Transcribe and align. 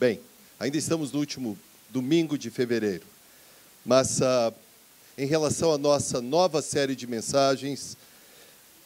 Bem, 0.00 0.18
ainda 0.58 0.78
estamos 0.78 1.12
no 1.12 1.18
último 1.18 1.58
domingo 1.90 2.38
de 2.38 2.48
fevereiro, 2.48 3.04
mas 3.84 4.18
uh, 4.20 4.50
em 5.18 5.26
relação 5.26 5.74
à 5.74 5.76
nossa 5.76 6.22
nova 6.22 6.62
série 6.62 6.96
de 6.96 7.06
mensagens, 7.06 7.98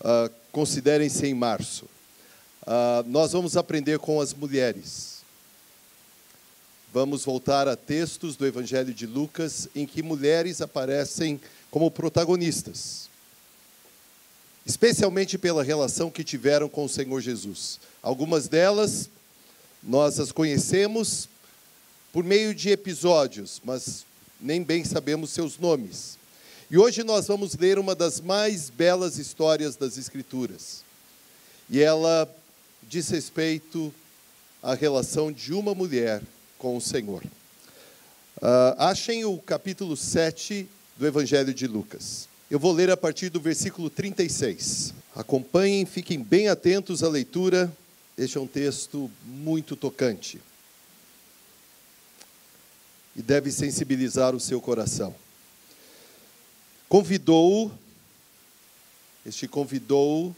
uh, 0.01 0.29
considerem-se 0.51 1.25
em 1.25 1.33
março. 1.33 1.85
Uh, 2.63 3.07
nós 3.07 3.31
vamos 3.31 3.57
aprender 3.57 4.01
com 4.01 4.21
as 4.21 4.35
mulheres. 4.35 5.23
Vamos 6.93 7.25
voltar 7.25 7.69
a 7.69 7.77
textos 7.77 8.35
do 8.35 8.45
Evangelho 8.45 8.93
de 8.93 9.07
Lucas 9.07 9.69
em 9.73 9.87
que 9.87 10.03
mulheres 10.03 10.61
aparecem 10.61 11.41
como 11.71 11.93
protagonistas, 11.93 13.09
especialmente 14.67 15.39
pela 15.39 15.63
relação 15.63 16.11
que 16.11 16.25
tiveram 16.25 16.69
com 16.69 16.87
o 16.87 16.89
Senhor 16.89 17.21
Jesus. 17.21 17.79
Algumas 18.03 18.49
delas 18.49 19.09
nós 19.87 20.19
as 20.19 20.33
conhecemos 20.33 21.29
por 22.13 22.25
meio 22.25 22.55
de 22.55 22.71
episódios, 22.71 23.61
mas 23.65 24.07
nem 24.41 24.63
bem 24.63 24.85
sabemos 24.85 25.31
seus 25.31 25.59
nomes. 25.59 26.19
E 26.71 26.79
hoje 26.79 27.03
nós 27.03 27.27
vamos 27.27 27.55
ler 27.55 27.79
uma 27.79 27.95
das 27.95 28.21
mais 28.21 28.71
belas 28.71 29.19
histórias 29.19 29.77
das 29.77 29.99
Escrituras. 29.99 30.83
E 31.69 31.81
ela 31.81 32.29
diz 32.83 33.09
respeito 33.09 33.93
à 34.63 34.75
relação 34.75 35.31
de 35.31 35.53
uma 35.53 35.75
mulher 35.75 36.23
com 36.59 36.77
o 36.77 36.81
Senhor. 36.81 37.23
Uh, 38.37 38.75
achem 38.79 39.25
o 39.25 39.39
capítulo 39.39 39.97
7 39.97 40.67
do 40.97 41.07
Evangelho 41.07 41.53
de 41.53 41.67
Lucas. 41.67 42.29
Eu 42.51 42.59
vou 42.59 42.73
ler 42.73 42.91
a 42.91 42.97
partir 42.97 43.29
do 43.29 43.41
versículo 43.41 43.91
36. 43.91 44.95
Acompanhem, 45.15 45.85
fiquem 45.85 46.23
bem 46.23 46.49
atentos 46.49 47.03
à 47.03 47.09
leitura 47.09 47.71
este 48.17 48.39
é 48.39 48.41
um 48.41 48.47
texto 48.47 49.11
muito 49.25 49.75
tocante 49.75 50.41
e 53.17 53.23
deve 53.23 53.51
sensibilizar 53.51 54.35
o 54.35 54.41
seu 54.41 54.61
coração. 54.61 55.15
Convidou, 56.89 57.73
este 59.25 59.49
convidou 59.49 60.35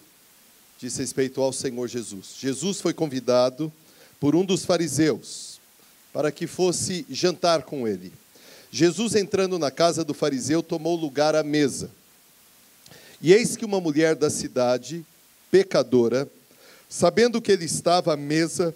diz 0.79 0.97
respeito 0.97 1.41
ao 1.41 1.53
Senhor 1.53 1.89
Jesus. 1.89 2.37
Jesus 2.39 2.81
foi 2.81 2.93
convidado 2.93 3.73
por 4.21 4.35
um 4.35 4.45
dos 4.45 4.65
fariseus 4.65 5.59
para 6.13 6.31
que 6.31 6.47
fosse 6.47 7.07
jantar 7.11 7.63
com 7.63 7.87
ele. 7.87 8.13
Jesus, 8.71 9.15
entrando 9.15 9.59
na 9.59 9.71
casa 9.71 10.05
do 10.05 10.13
fariseu, 10.13 10.63
tomou 10.63 10.97
lugar 10.97 11.35
à 11.35 11.43
mesa. 11.43 11.91
E 13.23 13.33
eis 13.33 13.57
que 13.57 13.65
uma 13.65 13.81
mulher 13.81 14.15
da 14.15 14.29
cidade, 14.29 15.05
pecadora, 15.51 16.29
Sabendo 16.89 17.43
que 17.43 17.51
ele 17.51 17.65
estava 17.65 18.15
à 18.15 18.17
mesa 18.17 18.75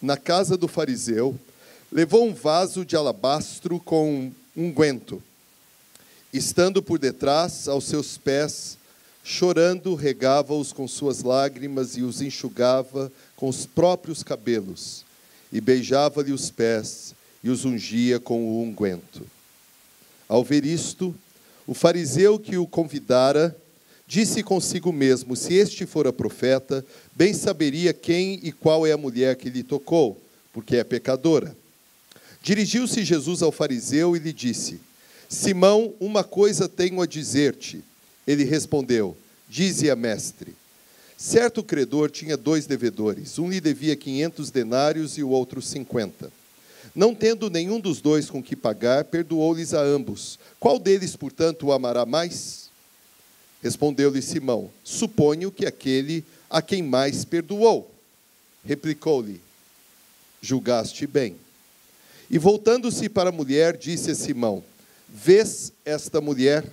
na 0.00 0.16
casa 0.16 0.56
do 0.56 0.66
fariseu, 0.66 1.38
levou 1.92 2.26
um 2.26 2.34
vaso 2.34 2.84
de 2.84 2.96
alabastro 2.96 3.78
com 3.78 4.32
unguento. 4.56 5.22
Estando 6.32 6.82
por 6.82 6.98
detrás, 6.98 7.68
aos 7.68 7.84
seus 7.84 8.16
pés, 8.16 8.78
chorando, 9.22 9.94
regava-os 9.94 10.72
com 10.72 10.88
suas 10.88 11.22
lágrimas 11.22 11.96
e 11.96 12.02
os 12.02 12.22
enxugava 12.22 13.12
com 13.36 13.48
os 13.48 13.66
próprios 13.66 14.22
cabelos, 14.22 15.04
e 15.52 15.60
beijava-lhe 15.60 16.32
os 16.32 16.50
pés 16.50 17.14
e 17.42 17.50
os 17.50 17.64
ungia 17.64 18.20
com 18.20 18.42
o 18.42 18.62
unguento. 18.62 19.26
Ao 20.28 20.44
ver 20.44 20.64
isto, 20.64 21.14
o 21.66 21.74
fariseu 21.74 22.38
que 22.38 22.56
o 22.56 22.66
convidara 22.66 23.56
Disse 24.10 24.42
consigo 24.42 24.92
mesmo: 24.92 25.36
Se 25.36 25.54
este 25.54 25.86
fora 25.86 26.12
profeta, 26.12 26.84
bem 27.14 27.32
saberia 27.32 27.92
quem 27.92 28.40
e 28.42 28.50
qual 28.50 28.84
é 28.84 28.90
a 28.90 28.96
mulher 28.96 29.36
que 29.36 29.48
lhe 29.48 29.62
tocou, 29.62 30.20
porque 30.52 30.74
é 30.74 30.82
pecadora. 30.82 31.56
Dirigiu-se 32.42 33.04
Jesus 33.04 33.40
ao 33.40 33.52
fariseu 33.52 34.16
e 34.16 34.18
lhe 34.18 34.32
disse: 34.32 34.80
Simão, 35.28 35.94
uma 36.00 36.24
coisa 36.24 36.68
tenho 36.68 37.00
a 37.00 37.06
dizer-te. 37.06 37.84
Ele 38.26 38.42
respondeu: 38.42 39.16
Dize-a, 39.48 39.94
mestre. 39.94 40.56
Certo 41.16 41.62
credor 41.62 42.10
tinha 42.10 42.36
dois 42.36 42.66
devedores. 42.66 43.38
Um 43.38 43.48
lhe 43.48 43.60
devia 43.60 43.94
quinhentos 43.94 44.50
denários 44.50 45.18
e 45.18 45.22
o 45.22 45.28
outro 45.28 45.62
cinquenta. 45.62 46.32
Não 46.96 47.14
tendo 47.14 47.48
nenhum 47.48 47.78
dos 47.78 48.00
dois 48.00 48.28
com 48.28 48.42
que 48.42 48.56
pagar, 48.56 49.04
perdoou-lhes 49.04 49.72
a 49.72 49.80
ambos. 49.80 50.36
Qual 50.58 50.80
deles, 50.80 51.14
portanto, 51.14 51.66
o 51.66 51.72
amará 51.72 52.04
mais? 52.04 52.59
Respondeu-lhe 53.62 54.22
Simão: 54.22 54.70
Suponho 54.82 55.50
que 55.50 55.66
aquele 55.66 56.24
a 56.48 56.62
quem 56.62 56.82
mais 56.82 57.24
perdoou. 57.24 57.90
Replicou-lhe: 58.64 59.40
Julgaste 60.40 61.06
bem. 61.06 61.36
E 62.30 62.38
voltando-se 62.38 63.08
para 63.08 63.30
a 63.30 63.32
mulher, 63.32 63.76
disse 63.76 64.10
a 64.10 64.14
Simão: 64.14 64.62
Vês 65.08 65.72
esta 65.84 66.20
mulher? 66.20 66.64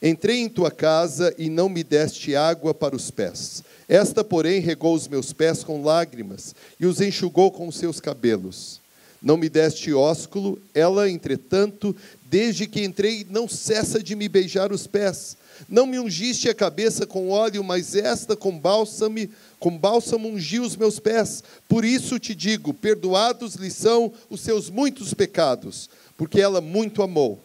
Entrei 0.00 0.38
em 0.38 0.48
tua 0.48 0.70
casa 0.70 1.34
e 1.36 1.50
não 1.50 1.68
me 1.68 1.82
deste 1.82 2.34
água 2.36 2.72
para 2.72 2.94
os 2.94 3.10
pés. 3.10 3.64
Esta, 3.88 4.22
porém, 4.22 4.60
regou 4.60 4.94
os 4.94 5.08
meus 5.08 5.32
pés 5.32 5.64
com 5.64 5.82
lágrimas 5.82 6.54
e 6.78 6.86
os 6.86 7.00
enxugou 7.00 7.50
com 7.50 7.66
os 7.66 7.76
seus 7.76 8.00
cabelos. 8.00 8.80
Não 9.20 9.36
me 9.36 9.48
deste 9.48 9.92
ósculo, 9.92 10.60
ela, 10.72 11.10
entretanto, 11.10 11.96
desde 12.30 12.66
que 12.66 12.84
entrei, 12.84 13.26
não 13.28 13.48
cessa 13.48 14.02
de 14.02 14.14
me 14.14 14.28
beijar 14.28 14.72
os 14.72 14.86
pés. 14.86 15.36
Não 15.68 15.86
me 15.86 15.98
ungiste 15.98 16.48
a 16.48 16.54
cabeça 16.54 17.06
com 17.06 17.30
óleo, 17.30 17.64
mas 17.64 17.94
esta 17.94 18.36
com 18.36 18.56
bálsamo, 18.56 19.28
com 19.58 19.76
bálsamo 19.76 20.28
ungiu 20.28 20.62
os 20.62 20.76
meus 20.76 21.00
pés. 21.00 21.42
Por 21.68 21.84
isso 21.84 22.18
te 22.18 22.34
digo: 22.34 22.72
perdoados 22.72 23.54
lhe 23.54 23.70
são 23.70 24.12
os 24.30 24.40
seus 24.40 24.70
muitos 24.70 25.14
pecados, 25.14 25.90
porque 26.16 26.40
ela 26.40 26.60
muito 26.60 27.02
amou. 27.02 27.40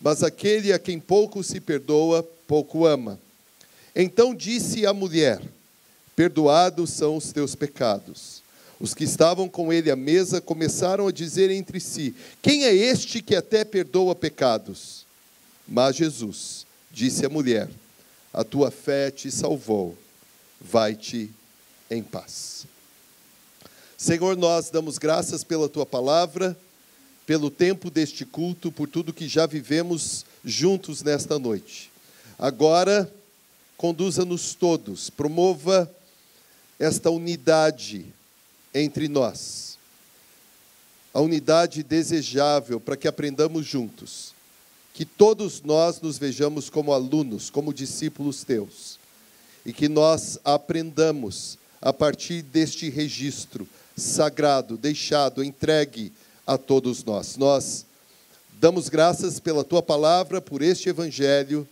Mas 0.00 0.22
aquele 0.22 0.72
a 0.72 0.78
quem 0.78 1.00
pouco 1.00 1.42
se 1.42 1.60
perdoa, 1.60 2.26
pouco 2.46 2.86
ama. 2.86 3.18
Então 3.96 4.34
disse 4.34 4.86
a 4.86 4.92
mulher: 4.92 5.40
Perdoados 6.14 6.90
são 6.90 7.16
os 7.16 7.32
teus 7.32 7.54
pecados. 7.54 8.39
Os 8.80 8.94
que 8.94 9.04
estavam 9.04 9.48
com 9.48 9.72
ele 9.72 9.90
à 9.90 9.96
mesa 9.96 10.40
começaram 10.40 11.06
a 11.06 11.12
dizer 11.12 11.50
entre 11.50 11.78
si: 11.78 12.14
Quem 12.40 12.64
é 12.64 12.74
este 12.74 13.22
que 13.22 13.36
até 13.36 13.64
perdoa 13.64 14.14
pecados? 14.14 15.04
Mas 15.68 15.94
Jesus 15.94 16.66
Disse 16.90 17.24
a 17.24 17.28
mulher: 17.28 17.70
A 18.32 18.42
tua 18.42 18.70
fé 18.70 19.10
te 19.10 19.30
salvou, 19.30 19.96
vai-te 20.60 21.30
em 21.88 22.02
paz. 22.02 22.66
Senhor, 23.96 24.36
nós 24.36 24.70
damos 24.70 24.98
graças 24.98 25.44
pela 25.44 25.68
tua 25.68 25.86
palavra, 25.86 26.56
pelo 27.26 27.50
tempo 27.50 27.90
deste 27.90 28.24
culto, 28.24 28.72
por 28.72 28.88
tudo 28.88 29.12
que 29.12 29.28
já 29.28 29.46
vivemos 29.46 30.24
juntos 30.44 31.02
nesta 31.02 31.38
noite. 31.38 31.92
Agora, 32.38 33.12
conduza-nos 33.76 34.54
todos, 34.54 35.10
promova 35.10 35.88
esta 36.78 37.10
unidade 37.10 38.06
entre 38.74 39.08
nós, 39.08 39.78
a 41.12 41.20
unidade 41.20 41.82
desejável 41.82 42.80
para 42.80 42.96
que 42.96 43.08
aprendamos 43.08 43.66
juntos 43.66 44.34
que 44.92 45.04
todos 45.04 45.62
nós 45.62 46.00
nos 46.00 46.18
vejamos 46.18 46.68
como 46.68 46.92
alunos, 46.92 47.48
como 47.48 47.72
discípulos 47.72 48.44
teus, 48.44 48.98
e 49.64 49.72
que 49.72 49.88
nós 49.88 50.38
aprendamos 50.44 51.58
a 51.80 51.92
partir 51.92 52.42
deste 52.42 52.90
registro 52.90 53.66
sagrado, 53.96 54.76
deixado, 54.76 55.42
entregue 55.42 56.12
a 56.46 56.58
todos 56.58 57.04
nós. 57.04 57.36
Nós 57.36 57.86
damos 58.60 58.88
graças 58.88 59.40
pela 59.40 59.64
tua 59.64 59.82
palavra, 59.82 60.40
por 60.40 60.60
este 60.60 60.88
evangelho, 60.88 61.66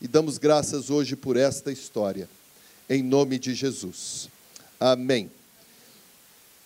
e 0.00 0.08
damos 0.08 0.36
graças 0.36 0.90
hoje 0.90 1.16
por 1.16 1.36
esta 1.36 1.72
história, 1.72 2.28
em 2.90 3.02
nome 3.02 3.38
de 3.38 3.54
Jesus. 3.54 4.28
Amém. 4.78 5.30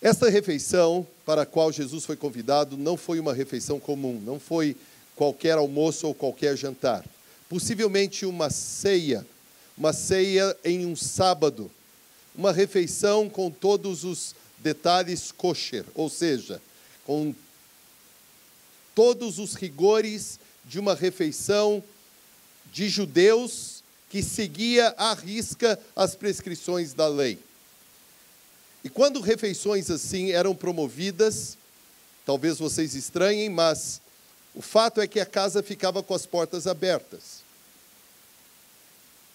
Esta 0.01 0.29
refeição 0.29 1.05
para 1.25 1.41
a 1.41 1.45
qual 1.45 1.71
Jesus 1.73 2.05
foi 2.05 2.15
convidado 2.15 2.77
não 2.77 2.95
foi 2.95 3.19
uma 3.19 3.33
refeição 3.33 3.79
comum, 3.79 4.21
não 4.25 4.39
foi 4.39 4.75
qualquer 5.13 5.57
almoço 5.57 6.07
ou 6.07 6.13
qualquer 6.13 6.55
jantar. 6.55 7.03
Possivelmente 7.49 8.25
uma 8.25 8.49
ceia, 8.49 9.27
uma 9.77 9.91
ceia 9.91 10.55
em 10.63 10.85
um 10.85 10.95
sábado, 10.95 11.69
uma 12.33 12.53
refeição 12.53 13.29
com 13.29 13.51
todos 13.51 14.05
os 14.05 14.33
detalhes 14.59 15.33
kosher, 15.33 15.83
ou 15.93 16.09
seja, 16.09 16.61
com 17.05 17.35
todos 18.95 19.37
os 19.37 19.53
rigores 19.53 20.39
de 20.63 20.79
uma 20.79 20.95
refeição 20.95 21.83
de 22.71 22.87
judeus 22.87 23.83
que 24.09 24.23
seguia 24.23 24.93
à 24.97 25.13
risca 25.13 25.77
as 25.93 26.15
prescrições 26.15 26.93
da 26.93 27.07
lei. 27.07 27.37
E 28.83 28.89
quando 28.89 29.19
refeições 29.19 29.89
assim 29.89 30.31
eram 30.31 30.55
promovidas, 30.55 31.57
talvez 32.25 32.57
vocês 32.57 32.95
estranhem, 32.95 33.49
mas 33.49 34.01
o 34.55 34.61
fato 34.61 35.01
é 35.01 35.07
que 35.07 35.19
a 35.19 35.25
casa 35.25 35.61
ficava 35.61 36.01
com 36.01 36.13
as 36.13 36.25
portas 36.25 36.65
abertas. 36.67 37.39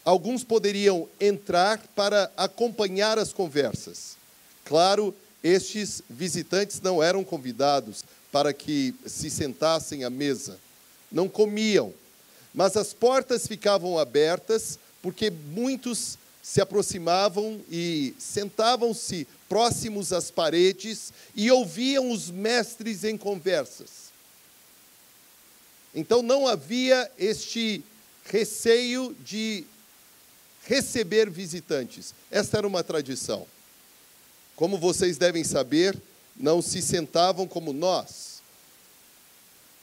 Alguns 0.04 0.44
poderiam 0.44 1.08
entrar 1.20 1.78
para 1.94 2.30
acompanhar 2.36 3.18
as 3.18 3.32
conversas. 3.32 4.16
Claro 4.64 5.14
Estes 5.44 6.02
visitantes 6.08 6.80
não 6.80 7.02
eram 7.02 7.22
convidados 7.22 8.02
para 8.32 8.50
que 8.54 8.94
se 9.04 9.28
sentassem 9.28 10.02
à 10.02 10.08
mesa, 10.08 10.58
não 11.12 11.28
comiam, 11.28 11.92
mas 12.54 12.78
as 12.78 12.94
portas 12.94 13.46
ficavam 13.46 13.98
abertas 13.98 14.78
porque 15.02 15.30
muitos 15.30 16.16
se 16.42 16.62
aproximavam 16.62 17.60
e 17.70 18.14
sentavam-se 18.18 19.28
próximos 19.48 20.12
às 20.12 20.30
paredes 20.30 21.12
e 21.34 21.50
ouviam 21.50 22.10
os 22.10 22.30
mestres 22.30 23.04
em 23.04 23.16
conversas. 23.16 24.04
Então 25.94 26.22
não 26.22 26.46
havia 26.46 27.10
este 27.18 27.84
receio 28.24 29.14
de 29.24 29.64
receber 30.66 31.30
visitantes. 31.30 32.14
Esta 32.30 32.58
era 32.58 32.66
uma 32.66 32.82
tradição. 32.82 33.46
Como 34.56 34.78
vocês 34.78 35.18
devem 35.18 35.44
saber, 35.44 36.00
não 36.36 36.62
se 36.62 36.80
sentavam 36.80 37.46
como 37.46 37.72
nós. 37.72 38.42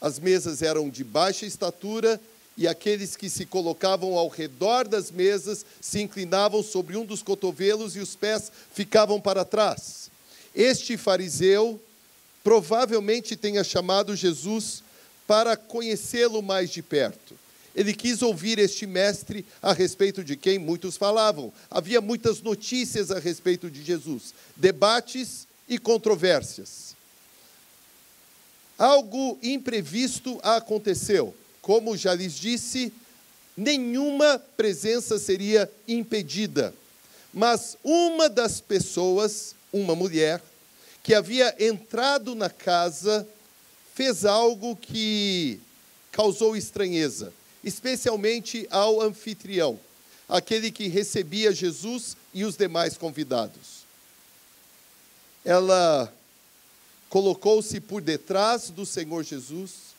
As 0.00 0.18
mesas 0.18 0.62
eram 0.62 0.90
de 0.90 1.04
baixa 1.04 1.46
estatura 1.46 2.20
e 2.56 2.68
aqueles 2.68 3.16
que 3.16 3.30
se 3.30 3.46
colocavam 3.46 4.16
ao 4.16 4.28
redor 4.28 4.86
das 4.86 5.10
mesas 5.10 5.64
se 5.80 6.00
inclinavam 6.00 6.62
sobre 6.62 6.96
um 6.96 7.04
dos 7.04 7.22
cotovelos 7.22 7.96
e 7.96 8.00
os 8.00 8.14
pés 8.14 8.52
ficavam 8.72 9.20
para 9.20 9.44
trás. 9.44 10.10
Este 10.54 10.96
fariseu 10.96 11.80
provavelmente 12.44 13.36
tenha 13.36 13.64
chamado 13.64 14.14
Jesus 14.14 14.82
para 15.26 15.56
conhecê-lo 15.56 16.42
mais 16.42 16.70
de 16.70 16.82
perto. 16.82 17.34
Ele 17.74 17.94
quis 17.94 18.20
ouvir 18.20 18.58
este 18.58 18.86
mestre 18.86 19.46
a 19.62 19.72
respeito 19.72 20.22
de 20.22 20.36
quem 20.36 20.58
muitos 20.58 20.98
falavam. 20.98 21.50
Havia 21.70 22.02
muitas 22.02 22.42
notícias 22.42 23.10
a 23.10 23.18
respeito 23.18 23.70
de 23.70 23.82
Jesus, 23.82 24.34
debates 24.54 25.46
e 25.66 25.78
controvérsias. 25.78 26.94
Algo 28.78 29.38
imprevisto 29.42 30.38
aconteceu. 30.42 31.34
Como 31.62 31.96
já 31.96 32.12
lhes 32.12 32.34
disse, 32.34 32.92
nenhuma 33.56 34.36
presença 34.56 35.16
seria 35.16 35.70
impedida. 35.86 36.74
Mas 37.32 37.78
uma 37.84 38.28
das 38.28 38.60
pessoas, 38.60 39.54
uma 39.72 39.94
mulher, 39.94 40.42
que 41.04 41.14
havia 41.14 41.54
entrado 41.64 42.34
na 42.34 42.50
casa, 42.50 43.26
fez 43.94 44.24
algo 44.24 44.74
que 44.74 45.60
causou 46.10 46.56
estranheza, 46.56 47.32
especialmente 47.62 48.66
ao 48.68 49.00
anfitrião, 49.00 49.78
aquele 50.28 50.70
que 50.70 50.88
recebia 50.88 51.52
Jesus 51.52 52.16
e 52.34 52.44
os 52.44 52.56
demais 52.56 52.96
convidados. 52.96 53.82
Ela 55.44 56.12
colocou-se 57.08 57.80
por 57.80 58.02
detrás 58.02 58.68
do 58.68 58.84
Senhor 58.84 59.22
Jesus 59.22 59.91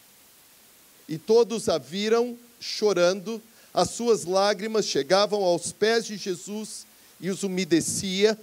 e 1.13 1.17
todos 1.19 1.69
a 1.69 1.77
viram 1.77 2.35
chorando, 2.59 3.39
as 3.71 3.91
suas 3.91 4.25
lágrimas 4.25 4.85
chegavam 4.85 5.43
aos 5.43 5.71
pés 5.71 6.07
de 6.07 6.17
Jesus 6.17 6.87
e 7.21 7.29
os 7.29 7.43
umedecia, 7.43 8.35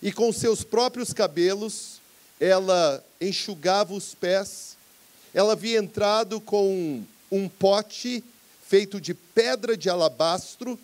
e 0.00 0.10
com 0.10 0.32
seus 0.32 0.64
próprios 0.64 1.12
cabelos 1.12 2.00
ela 2.40 3.04
enxugava 3.20 3.92
os 3.92 4.14
pés. 4.14 4.78
Ela 5.34 5.52
havia 5.52 5.78
entrado 5.78 6.40
com 6.40 7.04
um 7.30 7.48
pote 7.50 8.24
feito 8.66 8.98
de 8.98 9.12
pedra 9.12 9.76
de 9.76 9.90
alabastro, 9.90 10.80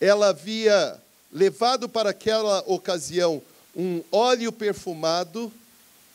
ela 0.00 0.30
havia 0.30 1.00
levado 1.32 1.88
para 1.88 2.10
aquela 2.10 2.64
ocasião 2.66 3.40
um 3.76 4.02
óleo 4.10 4.50
perfumado 4.50 5.52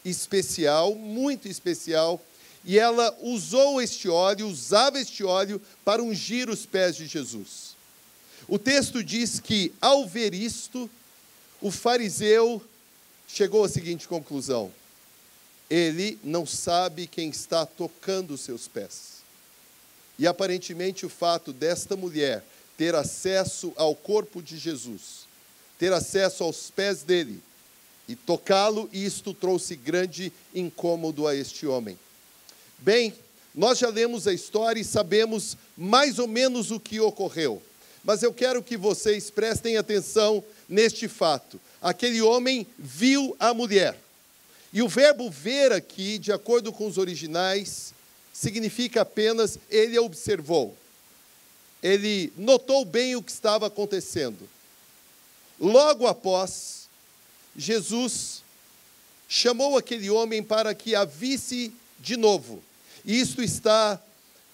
especial, 0.04 0.94
muito 0.96 1.48
especial, 1.48 2.22
e 2.66 2.80
ela 2.80 3.16
usou 3.22 3.80
este 3.80 4.10
óleo, 4.10 4.48
usava 4.48 5.00
este 5.00 5.24
óleo 5.24 5.62
para 5.86 6.02
ungir 6.02 6.50
os 6.50 6.66
pés 6.66 6.96
de 6.96 7.06
Jesus. 7.06 7.76
O 8.48 8.58
texto 8.58 9.04
diz 9.04 9.40
que, 9.40 9.72
ao 9.80 10.08
ver 10.08 10.34
isto, 10.34 10.90
o 11.62 11.70
fariseu 11.70 12.62
chegou 13.28 13.64
à 13.64 13.70
seguinte 13.70 14.08
conclusão: 14.08 14.72
ele 15.70 16.20
não 16.24 16.46
sabe 16.46 17.06
quem 17.06 17.30
está 17.30 17.66
tocando 17.66 18.34
os 18.34 18.42
seus 18.42 18.68
pés. 18.68 19.16
E 20.18 20.26
aparentemente 20.26 21.06
o 21.06 21.10
fato 21.10 21.54
desta 21.54 21.96
mulher 21.96 22.44
ter 22.78 22.96
acesso 22.96 23.74
ao 23.76 23.96
corpo 23.96 24.42
de 24.42 24.58
Jesus, 24.58 25.28
ter 25.78 25.94
acesso 25.94 26.44
aos 26.44 26.72
pés 26.72 27.04
dele 27.04 27.42
e 28.08 28.16
tocá-lo, 28.16 28.90
isto 28.94 29.34
trouxe 29.34 29.76
grande 29.76 30.32
incômodo 30.54 31.28
a 31.28 31.36
este 31.36 31.68
homem. 31.68 31.98
Bem, 32.80 33.14
nós 33.54 33.78
já 33.80 33.90
lemos 33.90 34.28
a 34.28 34.34
história 34.34 34.80
e 34.80 34.86
sabemos 34.86 35.58
mais 35.78 36.20
ou 36.20 36.28
menos 36.28 36.72
o 36.72 36.80
que 36.80 37.00
ocorreu. 37.00 37.62
Mas 38.04 38.22
eu 38.22 38.34
quero 38.34 38.62
que 38.62 38.78
vocês 38.78 39.32
prestem 39.32 39.78
atenção 39.78 40.44
neste 40.70 41.08
fato. 41.08 41.60
Aquele 41.82 42.22
homem 42.22 42.68
viu 42.78 43.36
a 43.40 43.54
mulher. 43.54 43.98
E 44.72 44.82
o 44.82 44.90
verbo 44.90 45.30
ver 45.30 45.72
aqui, 45.72 46.18
de 46.18 46.32
acordo 46.32 46.72
com 46.72 46.86
os 46.86 46.98
originais, 46.98 47.94
significa 48.34 49.02
apenas 49.02 49.58
ele 49.70 49.98
observou. 49.98 50.76
Ele 51.82 52.34
notou 52.38 52.84
bem 52.84 53.16
o 53.16 53.24
que 53.24 53.32
estava 53.32 53.68
acontecendo. 53.68 54.50
Logo 55.60 56.06
após, 56.06 56.90
Jesus 57.56 58.44
chamou 59.28 59.78
aquele 59.78 60.10
homem 60.10 60.44
para 60.44 60.76
que 60.76 60.94
a 60.94 61.06
visse 61.06 61.74
de 62.00 62.18
novo. 62.18 62.62
Isto 63.04 63.42
está 63.42 64.02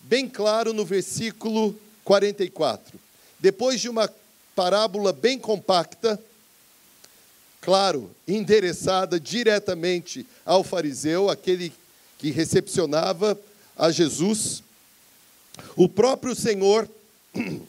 bem 0.01 0.27
claro 0.27 0.73
no 0.73 0.85
versículo 0.85 1.77
44. 2.03 2.99
Depois 3.39 3.79
de 3.79 3.89
uma 3.89 4.11
parábola 4.55 5.13
bem 5.13 5.39
compacta, 5.39 6.19
claro, 7.59 8.11
endereçada 8.27 9.19
diretamente 9.19 10.25
ao 10.45 10.63
fariseu, 10.63 11.29
aquele 11.29 11.71
que 12.17 12.31
recepcionava 12.31 13.39
a 13.77 13.91
Jesus, 13.91 14.63
o 15.75 15.87
próprio 15.87 16.35
Senhor 16.35 16.87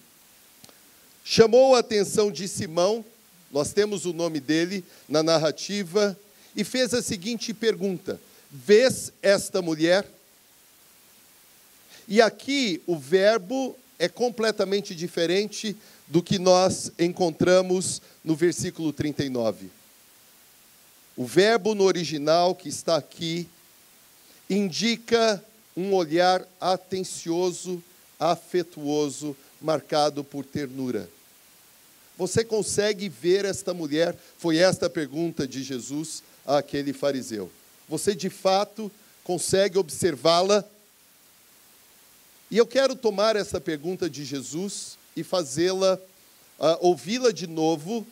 chamou 1.25 1.75
a 1.75 1.79
atenção 1.79 2.31
de 2.31 2.49
Simão, 2.49 3.05
nós 3.51 3.73
temos 3.73 4.05
o 4.05 4.13
nome 4.13 4.41
dele 4.41 4.85
na 5.09 5.23
narrativa, 5.23 6.19
e 6.55 6.65
fez 6.65 6.93
a 6.95 7.03
seguinte 7.03 7.53
pergunta: 7.55 8.21
Vês 8.53 9.11
esta 9.23 9.63
mulher? 9.63 10.07
E 12.07 12.21
aqui 12.21 12.83
o 12.87 12.99
verbo 12.99 13.75
é 13.99 14.11
completamente 14.11 14.95
diferente 14.95 15.75
do 16.07 16.23
que 16.23 16.39
nós 16.39 16.93
encontramos 16.99 18.03
no 18.23 18.37
versículo 18.37 18.93
39. 18.93 19.71
O 21.17 21.25
verbo 21.25 21.75
no 21.75 21.85
original 21.85 22.55
que 22.55 22.69
está 22.69 22.97
aqui 22.97 23.49
indica 24.51 25.43
um 25.75 25.95
olhar 25.95 26.47
atencioso, 26.61 27.83
afetuoso, 28.21 29.35
marcado 29.63 30.23
por 30.23 30.45
ternura. 30.45 31.09
Você 32.19 32.45
consegue 32.45 33.09
ver 33.09 33.47
esta 33.47 33.73
mulher? 33.73 34.15
Foi 34.37 34.59
esta 34.59 34.87
a 34.87 34.91
pergunta 34.91 35.49
de 35.49 35.63
Jesus 35.63 36.23
àquele 36.45 36.93
fariseu. 36.93 37.51
Você 37.93 38.15
de 38.15 38.31
fato 38.31 38.91
consegue 39.23 39.77
observá-la 39.77 40.65
e 42.51 42.57
eu 42.57 42.67
quero 42.67 42.97
tomar 42.97 43.37
essa 43.37 43.61
pergunta 43.61 44.09
de 44.09 44.25
Jesus 44.25 44.97
e 45.15 45.23
fazê-la, 45.23 45.99
uh, 46.59 46.79
ouvi-la 46.81 47.31
de 47.33 47.47
novo, 47.47 48.07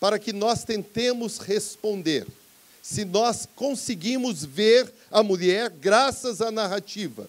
para 0.00 0.18
que 0.18 0.32
nós 0.32 0.64
tentemos 0.64 1.36
responder. 1.36 2.26
Se 2.82 3.04
nós 3.04 3.46
conseguimos 3.54 4.46
ver 4.46 4.90
a 5.10 5.22
mulher 5.22 5.68
graças 5.68 6.40
à 6.40 6.50
narrativa, 6.50 7.28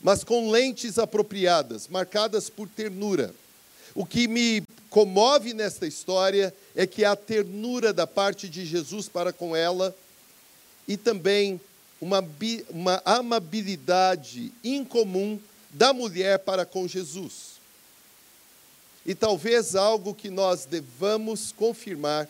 mas 0.00 0.22
com 0.22 0.48
lentes 0.48 0.96
apropriadas, 0.96 1.88
marcadas 1.88 2.48
por 2.48 2.68
ternura. 2.68 3.34
O 3.96 4.06
que 4.06 4.28
me 4.28 4.62
comove 4.88 5.52
nesta 5.52 5.88
história 5.88 6.54
é 6.76 6.86
que 6.86 7.04
há 7.04 7.16
ternura 7.16 7.92
da 7.92 8.06
parte 8.06 8.48
de 8.48 8.64
Jesus 8.64 9.08
para 9.08 9.32
com 9.32 9.56
ela 9.56 9.92
e 10.86 10.96
também 10.96 11.60
uma, 12.00 12.24
uma 12.70 13.02
amabilidade 13.04 14.52
incomum 14.62 15.40
da 15.70 15.92
mulher 15.92 16.38
para 16.40 16.64
com 16.64 16.86
Jesus. 16.86 17.56
E 19.04 19.14
talvez 19.14 19.76
algo 19.76 20.14
que 20.14 20.30
nós 20.30 20.64
devamos 20.64 21.52
confirmar 21.52 22.28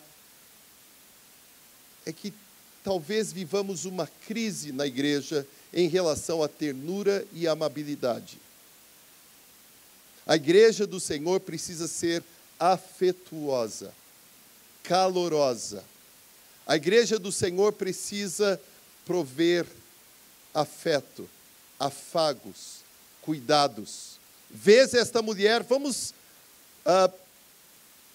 é 2.05 2.13
que 2.13 2.33
talvez 2.83 3.33
vivamos 3.33 3.85
uma 3.85 4.07
crise 4.27 4.71
na 4.71 4.85
igreja 4.85 5.45
em 5.73 5.89
relação 5.89 6.41
à 6.41 6.47
ternura 6.47 7.25
e 7.33 7.47
amabilidade. 7.47 8.37
A 10.25 10.35
igreja 10.35 10.85
do 10.85 10.99
Senhor 10.99 11.39
precisa 11.39 11.87
ser 11.87 12.23
afetuosa, 12.59 13.93
calorosa, 14.83 15.83
A 16.67 16.75
igreja 16.75 17.17
do 17.17 17.31
Senhor 17.31 17.71
precisa 17.71 18.59
prover 19.05 19.65
afeto, 20.53 21.29
afagos, 21.79 22.81
cuidados. 23.21 24.17
Vês 24.51 24.93
esta 24.93 25.21
mulher, 25.21 25.63
vamos 25.63 26.13
uh, 26.85 27.11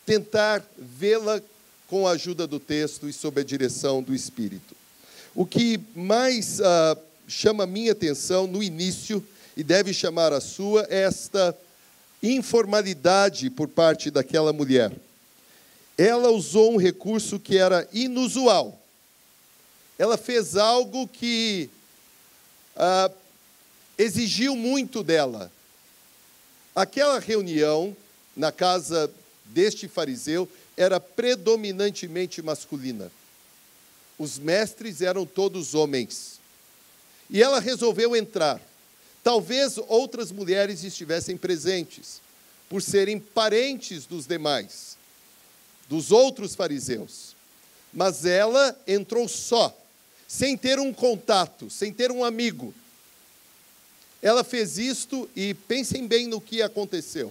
tentar 0.04 0.62
vê-la 0.76 1.40
com 1.88 2.06
a 2.06 2.10
ajuda 2.10 2.46
do 2.46 2.60
texto 2.60 3.08
e 3.08 3.12
sob 3.12 3.40
a 3.40 3.44
direção 3.44 4.02
do 4.02 4.14
Espírito. 4.14 4.76
O 5.34 5.46
que 5.46 5.80
mais 5.94 6.60
uh, 6.60 6.98
chama 7.26 7.66
minha 7.66 7.92
atenção 7.92 8.46
no 8.46 8.62
início, 8.62 9.26
e 9.56 9.62
deve 9.62 9.94
chamar 9.94 10.32
a 10.32 10.40
sua, 10.40 10.86
é 10.90 11.04
esta 11.04 11.56
informalidade 12.22 13.48
por 13.48 13.68
parte 13.68 14.10
daquela 14.10 14.52
mulher. 14.52 14.92
Ela 15.96 16.30
usou 16.30 16.72
um 16.72 16.76
recurso 16.76 17.38
que 17.38 17.58
era 17.58 17.88
inusual. 17.92 18.78
Ela 19.98 20.16
fez 20.16 20.56
algo 20.56 21.06
que 21.06 21.68
ah, 22.76 23.10
exigiu 23.98 24.56
muito 24.56 25.02
dela. 25.02 25.50
Aquela 26.74 27.18
reunião 27.18 27.94
na 28.36 28.50
casa 28.50 29.10
deste 29.44 29.86
fariseu 29.86 30.48
era 30.76 30.98
predominantemente 30.98 32.40
masculina. 32.40 33.12
Os 34.18 34.38
mestres 34.38 35.02
eram 35.02 35.26
todos 35.26 35.74
homens. 35.74 36.40
E 37.28 37.42
ela 37.42 37.60
resolveu 37.60 38.16
entrar. 38.16 38.60
Talvez 39.22 39.78
outras 39.88 40.32
mulheres 40.32 40.82
estivessem 40.82 41.36
presentes, 41.36 42.20
por 42.68 42.82
serem 42.82 43.20
parentes 43.20 44.06
dos 44.06 44.26
demais, 44.26 44.96
dos 45.92 46.10
outros 46.10 46.54
fariseus. 46.54 47.36
Mas 47.92 48.24
ela 48.24 48.74
entrou 48.88 49.28
só 49.28 49.76
sem 50.26 50.56
ter 50.56 50.78
um 50.78 50.90
contato, 50.90 51.68
sem 51.68 51.92
ter 51.92 52.10
um 52.10 52.24
amigo. 52.24 52.72
Ela 54.22 54.42
fez 54.42 54.78
isto 54.78 55.28
e 55.36 55.52
pensem 55.52 56.06
bem 56.06 56.26
no 56.26 56.40
que 56.40 56.62
aconteceu. 56.62 57.30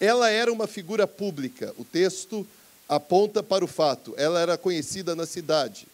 Ela 0.00 0.30
era 0.30 0.52
uma 0.52 0.66
figura 0.66 1.06
pública, 1.06 1.72
o 1.78 1.84
texto 1.84 2.44
aponta 2.88 3.40
para 3.40 3.64
o 3.64 3.68
fato. 3.68 4.12
Ela 4.16 4.40
era 4.40 4.58
conhecida 4.58 5.14
na 5.14 5.24
cidade, 5.24 5.86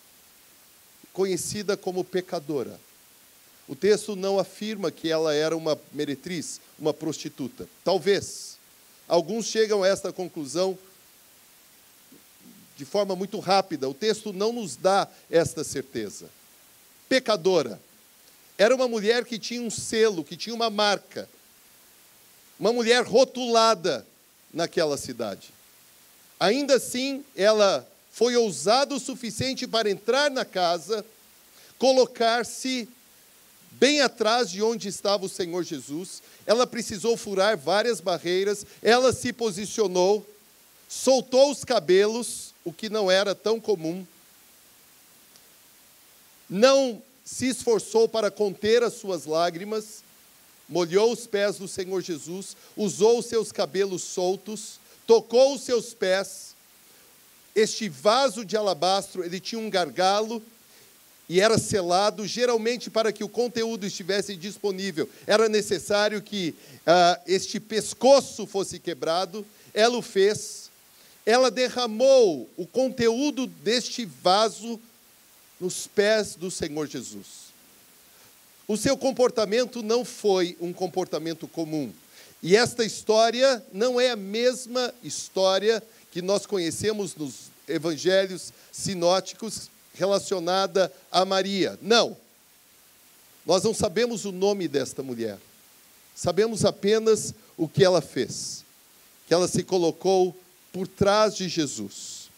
conhecida 1.13 1.77
como 1.77 2.03
pecadora. 2.03 2.81
O 3.69 3.77
texto 3.77 4.17
não 4.17 4.39
afirma 4.39 4.91
que 4.91 5.11
ela 5.11 5.35
era 5.35 5.55
uma 5.55 5.79
meretriz, 5.93 6.59
uma 6.79 6.95
prostituta. 6.95 7.69
Talvez. 7.85 8.59
Alguns 9.07 9.45
chegam 9.45 9.83
a 9.83 9.89
esta 9.89 10.11
conclusão 10.13 10.79
de 12.81 12.87
forma 12.87 13.15
muito 13.15 13.39
rápida. 13.41 13.87
O 13.91 13.93
texto 13.93 14.33
não 14.33 14.55
nos 14.55 14.75
dá 14.75 15.07
esta 15.31 15.63
certeza. 15.63 16.31
Pecadora. 17.11 17.79
Era 18.57 18.75
uma 18.75 18.89
mulher 18.89 19.27
que 19.27 19.39
tinha 19.39 19.61
um 19.61 19.69
selo, 19.69 20.25
que 20.25 20.35
tinha 20.35 20.55
uma 20.55 20.71
marca. 20.71 21.29
Uma 22.59 22.73
mulher 22.73 23.05
rotulada 23.05 24.07
naquela 24.51 24.97
cidade. 24.97 25.53
Ainda 26.39 26.77
assim, 26.77 27.23
ela 27.37 27.87
foi 28.11 28.35
ousada 28.35 28.95
o 28.95 28.99
suficiente 28.99 29.67
para 29.67 29.91
entrar 29.91 30.31
na 30.31 30.47
casa, 30.47 31.05
colocar-se 31.79 32.89
bem 33.73 34.01
atrás 34.01 34.51
de 34.51 34.63
onde 34.63 34.89
estava 34.89 35.27
o 35.27 35.29
Senhor 35.29 35.63
Jesus. 35.65 36.23
Ela 36.47 36.67
precisou 36.67 37.15
furar 37.15 37.59
várias 37.59 38.01
barreiras, 38.01 38.65
ela 38.81 39.13
se 39.13 39.35
posicionou, 39.35 40.27
soltou 40.91 41.53
os 41.53 41.65
cabelos 41.65 42.53
o 42.65 42.73
que 42.73 42.91
não 42.91 43.09
era 43.09 43.33
tão 43.33 43.61
comum, 43.61 44.05
não 46.49 47.01
se 47.25 47.47
esforçou 47.47 48.09
para 48.09 48.29
conter 48.29 48.83
as 48.83 48.95
suas 48.95 49.25
lágrimas, 49.25 50.03
molhou 50.69 51.13
os 51.13 51.29
pés 51.29 51.59
do 51.59 51.69
Senhor 51.69 52.03
Jesus, 52.03 52.57
usou 52.77 53.21
os 53.21 53.27
seus 53.27 53.53
cabelos 53.53 54.03
soltos, 54.03 54.81
tocou 55.07 55.55
os 55.55 55.63
seus 55.63 55.95
pés. 55.95 56.57
Este 57.55 57.89
vaso 57.89 58.45
de 58.45 58.57
alabastro, 58.57 59.25
ele 59.25 59.39
tinha 59.39 59.61
um 59.61 59.71
gargalo 59.71 60.43
e 61.29 61.41
era 61.41 61.57
selado, 61.57 62.27
geralmente 62.27 62.91
para 62.91 63.13
que 63.13 63.23
o 63.23 63.29
conteúdo 63.29 63.87
estivesse 63.87 64.35
disponível. 64.35 65.09
Era 65.25 65.49
necessário 65.49 66.21
que 66.21 66.55
uh, 66.81 67.21
este 67.29 67.61
pescoço 67.61 68.45
fosse 68.45 68.81
quebrado. 68.81 69.47
Ela 69.73 69.97
o 69.97 70.03
fez 70.03 70.70
ela 71.31 71.51
derramou 71.51 72.49
o 72.57 72.67
conteúdo 72.67 73.47
deste 73.47 74.05
vaso 74.05 74.81
nos 75.61 75.87
pés 75.87 76.35
do 76.35 76.51
Senhor 76.51 76.87
Jesus. 76.87 77.51
O 78.67 78.77
seu 78.77 78.97
comportamento 78.97 79.83
não 79.83 80.05
foi 80.05 80.57
um 80.61 80.73
comportamento 80.73 81.47
comum. 81.47 81.93
E 82.43 82.57
esta 82.57 82.85
história 82.85 83.65
não 83.73 84.01
é 84.01 84.11
a 84.11 84.17
mesma 84.17 84.93
história 85.03 85.83
que 86.11 86.23
nós 86.23 86.47
conhecemos 86.47 87.15
nos 87.15 87.51
evangelhos 87.69 88.53
sinóticos 88.73 89.69
relacionada 89.95 90.93
a 91.13 91.25
Maria. 91.25 91.79
Não. 91.83 92.17
Nós 93.45 93.63
não 93.63 93.75
sabemos 93.75 94.25
o 94.25 94.33
nome 94.33 94.67
desta 94.67 95.03
mulher. 95.03 95.39
Sabemos 96.15 96.65
apenas 96.65 97.35
o 97.57 97.69
que 97.69 97.85
ela 97.85 98.01
fez. 98.01 98.65
Que 99.29 99.35
ela 99.35 99.47
se 99.49 99.63
colocou 99.63 100.35
por 100.73 100.87
trás 100.87 101.35
de 101.37 101.49
Jesus. 101.49 102.31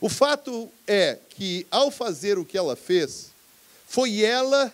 O 0.00 0.08
fato 0.08 0.70
é 0.86 1.18
que, 1.30 1.66
ao 1.70 1.90
fazer 1.90 2.38
o 2.38 2.44
que 2.44 2.56
ela 2.56 2.76
fez, 2.76 3.30
foi 3.86 4.22
ela 4.22 4.72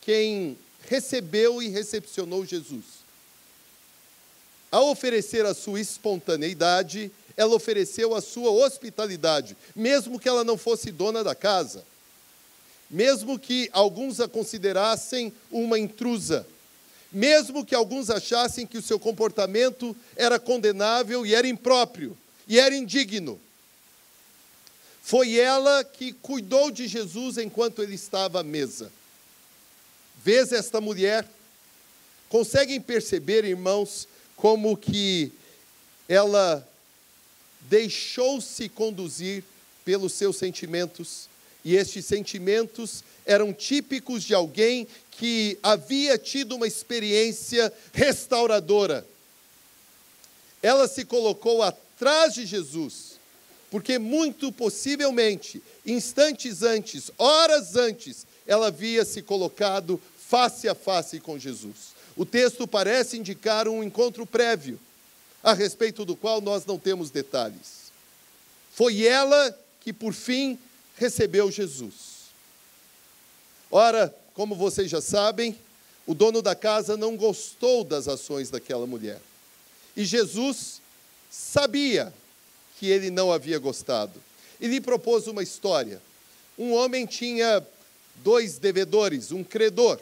quem 0.00 0.56
recebeu 0.88 1.62
e 1.62 1.68
recepcionou 1.68 2.44
Jesus. 2.44 3.00
Ao 4.70 4.88
oferecer 4.88 5.44
a 5.44 5.54
sua 5.54 5.80
espontaneidade, 5.80 7.10
ela 7.36 7.54
ofereceu 7.54 8.14
a 8.14 8.20
sua 8.20 8.50
hospitalidade, 8.50 9.56
mesmo 9.74 10.20
que 10.20 10.28
ela 10.28 10.44
não 10.44 10.56
fosse 10.56 10.92
dona 10.92 11.24
da 11.24 11.34
casa, 11.34 11.84
mesmo 12.88 13.38
que 13.38 13.68
alguns 13.72 14.20
a 14.20 14.28
considerassem 14.28 15.32
uma 15.50 15.78
intrusa 15.78 16.46
mesmo 17.12 17.64
que 17.64 17.74
alguns 17.74 18.10
achassem 18.10 18.66
que 18.66 18.78
o 18.78 18.82
seu 18.82 18.98
comportamento 18.98 19.96
era 20.16 20.38
condenável 20.38 21.26
e 21.26 21.34
era 21.34 21.48
impróprio 21.48 22.16
e 22.46 22.58
era 22.58 22.74
indigno. 22.74 23.40
Foi 25.02 25.36
ela 25.36 25.82
que 25.82 26.12
cuidou 26.12 26.70
de 26.70 26.86
Jesus 26.86 27.36
enquanto 27.38 27.82
ele 27.82 27.94
estava 27.94 28.40
à 28.40 28.42
mesa. 28.42 28.92
Vês 30.22 30.52
esta 30.52 30.80
mulher? 30.80 31.26
Conseguem 32.28 32.80
perceber, 32.80 33.44
irmãos, 33.44 34.06
como 34.36 34.76
que 34.76 35.32
ela 36.08 36.66
deixou-se 37.62 38.68
conduzir 38.68 39.42
pelos 39.84 40.12
seus 40.12 40.36
sentimentos, 40.36 41.28
e 41.64 41.76
estes 41.76 42.04
sentimentos 42.06 43.04
eram 43.26 43.52
típicos 43.52 44.22
de 44.24 44.34
alguém 44.34 44.86
que 45.10 45.58
havia 45.62 46.16
tido 46.16 46.56
uma 46.56 46.66
experiência 46.66 47.72
restauradora. 47.92 49.06
Ela 50.62 50.88
se 50.88 51.04
colocou 51.04 51.62
atrás 51.62 52.34
de 52.34 52.46
Jesus, 52.46 53.18
porque 53.70 53.98
muito 53.98 54.50
possivelmente, 54.50 55.62
instantes 55.86 56.62
antes, 56.62 57.10
horas 57.18 57.76
antes, 57.76 58.26
ela 58.46 58.68
havia 58.68 59.04
se 59.04 59.22
colocado 59.22 60.00
face 60.16 60.68
a 60.68 60.74
face 60.74 61.20
com 61.20 61.38
Jesus. 61.38 61.90
O 62.16 62.24
texto 62.26 62.66
parece 62.66 63.18
indicar 63.18 63.68
um 63.68 63.82
encontro 63.82 64.26
prévio, 64.26 64.78
a 65.42 65.54
respeito 65.54 66.04
do 66.04 66.14
qual 66.14 66.40
nós 66.40 66.66
não 66.66 66.78
temos 66.78 67.10
detalhes. 67.10 67.90
Foi 68.72 69.04
ela 69.04 69.58
que, 69.80 69.92
por 69.92 70.12
fim, 70.12 70.58
recebeu 71.00 71.50
Jesus. 71.50 72.28
Ora, 73.70 74.14
como 74.34 74.54
vocês 74.54 74.90
já 74.90 75.00
sabem, 75.00 75.58
o 76.06 76.14
dono 76.14 76.42
da 76.42 76.54
casa 76.54 76.94
não 76.94 77.16
gostou 77.16 77.82
das 77.82 78.06
ações 78.06 78.50
daquela 78.50 78.86
mulher. 78.86 79.18
E 79.96 80.04
Jesus 80.04 80.82
sabia 81.30 82.12
que 82.78 82.86
ele 82.86 83.10
não 83.10 83.32
havia 83.32 83.58
gostado. 83.58 84.12
E 84.60 84.66
lhe 84.66 84.78
propôs 84.78 85.26
uma 85.26 85.42
história. 85.42 86.02
Um 86.58 86.74
homem 86.74 87.06
tinha 87.06 87.66
dois 88.16 88.58
devedores, 88.58 89.32
um 89.32 89.42
credor, 89.42 89.98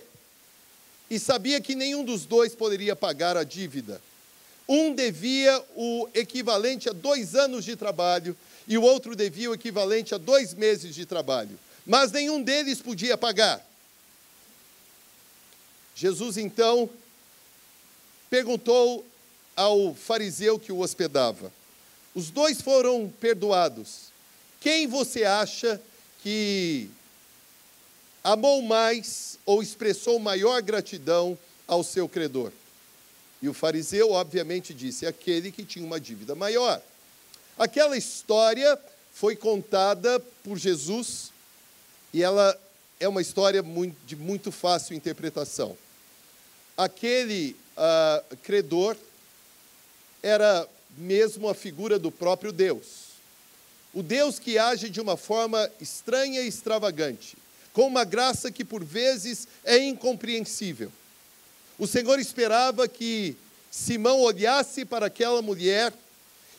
e 1.08 1.16
sabia 1.20 1.60
que 1.60 1.76
nenhum 1.76 2.04
dos 2.04 2.26
dois 2.26 2.56
poderia 2.56 2.96
pagar 2.96 3.36
a 3.36 3.44
dívida. 3.44 4.02
Um 4.68 4.92
devia 4.92 5.64
o 5.76 6.08
equivalente 6.12 6.88
a 6.88 6.92
dois 6.92 7.36
anos 7.36 7.64
de 7.64 7.76
trabalho 7.76 8.36
e 8.68 8.76
o 8.76 8.82
outro 8.82 9.16
devia 9.16 9.50
o 9.50 9.54
equivalente 9.54 10.14
a 10.14 10.18
dois 10.18 10.52
meses 10.52 10.94
de 10.94 11.06
trabalho. 11.06 11.58
Mas 11.86 12.12
nenhum 12.12 12.42
deles 12.42 12.82
podia 12.82 13.16
pagar. 13.16 13.66
Jesus 15.96 16.36
então 16.36 16.88
perguntou 18.28 19.04
ao 19.56 19.94
fariseu 19.94 20.58
que 20.58 20.70
o 20.70 20.80
hospedava. 20.80 21.50
Os 22.14 22.28
dois 22.28 22.60
foram 22.60 23.12
perdoados. 23.18 24.12
Quem 24.60 24.86
você 24.86 25.24
acha 25.24 25.80
que 26.22 26.90
amou 28.22 28.60
mais 28.60 29.38
ou 29.46 29.62
expressou 29.62 30.18
maior 30.18 30.60
gratidão 30.60 31.38
ao 31.66 31.82
seu 31.82 32.06
credor? 32.06 32.52
E 33.40 33.48
o 33.48 33.54
fariseu, 33.54 34.12
obviamente, 34.12 34.74
disse: 34.74 35.06
aquele 35.06 35.50
que 35.50 35.64
tinha 35.64 35.86
uma 35.86 35.98
dívida 35.98 36.34
maior. 36.34 36.82
Aquela 37.58 37.96
história 37.96 38.78
foi 39.12 39.34
contada 39.34 40.20
por 40.44 40.56
Jesus 40.56 41.32
e 42.14 42.22
ela 42.22 42.56
é 43.00 43.08
uma 43.08 43.20
história 43.20 43.64
de 44.06 44.14
muito 44.14 44.52
fácil 44.52 44.94
interpretação. 44.94 45.76
Aquele 46.76 47.56
uh, 47.76 48.36
credor 48.36 48.96
era 50.22 50.68
mesmo 50.96 51.48
a 51.48 51.54
figura 51.54 51.98
do 51.98 52.12
próprio 52.12 52.52
Deus. 52.52 53.08
O 53.92 54.04
Deus 54.04 54.38
que 54.38 54.56
age 54.56 54.88
de 54.88 55.00
uma 55.00 55.16
forma 55.16 55.68
estranha 55.80 56.40
e 56.42 56.46
extravagante, 56.46 57.36
com 57.72 57.88
uma 57.88 58.04
graça 58.04 58.52
que 58.52 58.64
por 58.64 58.84
vezes 58.84 59.48
é 59.64 59.78
incompreensível. 59.78 60.92
O 61.76 61.88
Senhor 61.88 62.20
esperava 62.20 62.86
que 62.86 63.36
Simão 63.68 64.20
olhasse 64.20 64.84
para 64.84 65.06
aquela 65.06 65.42
mulher 65.42 65.92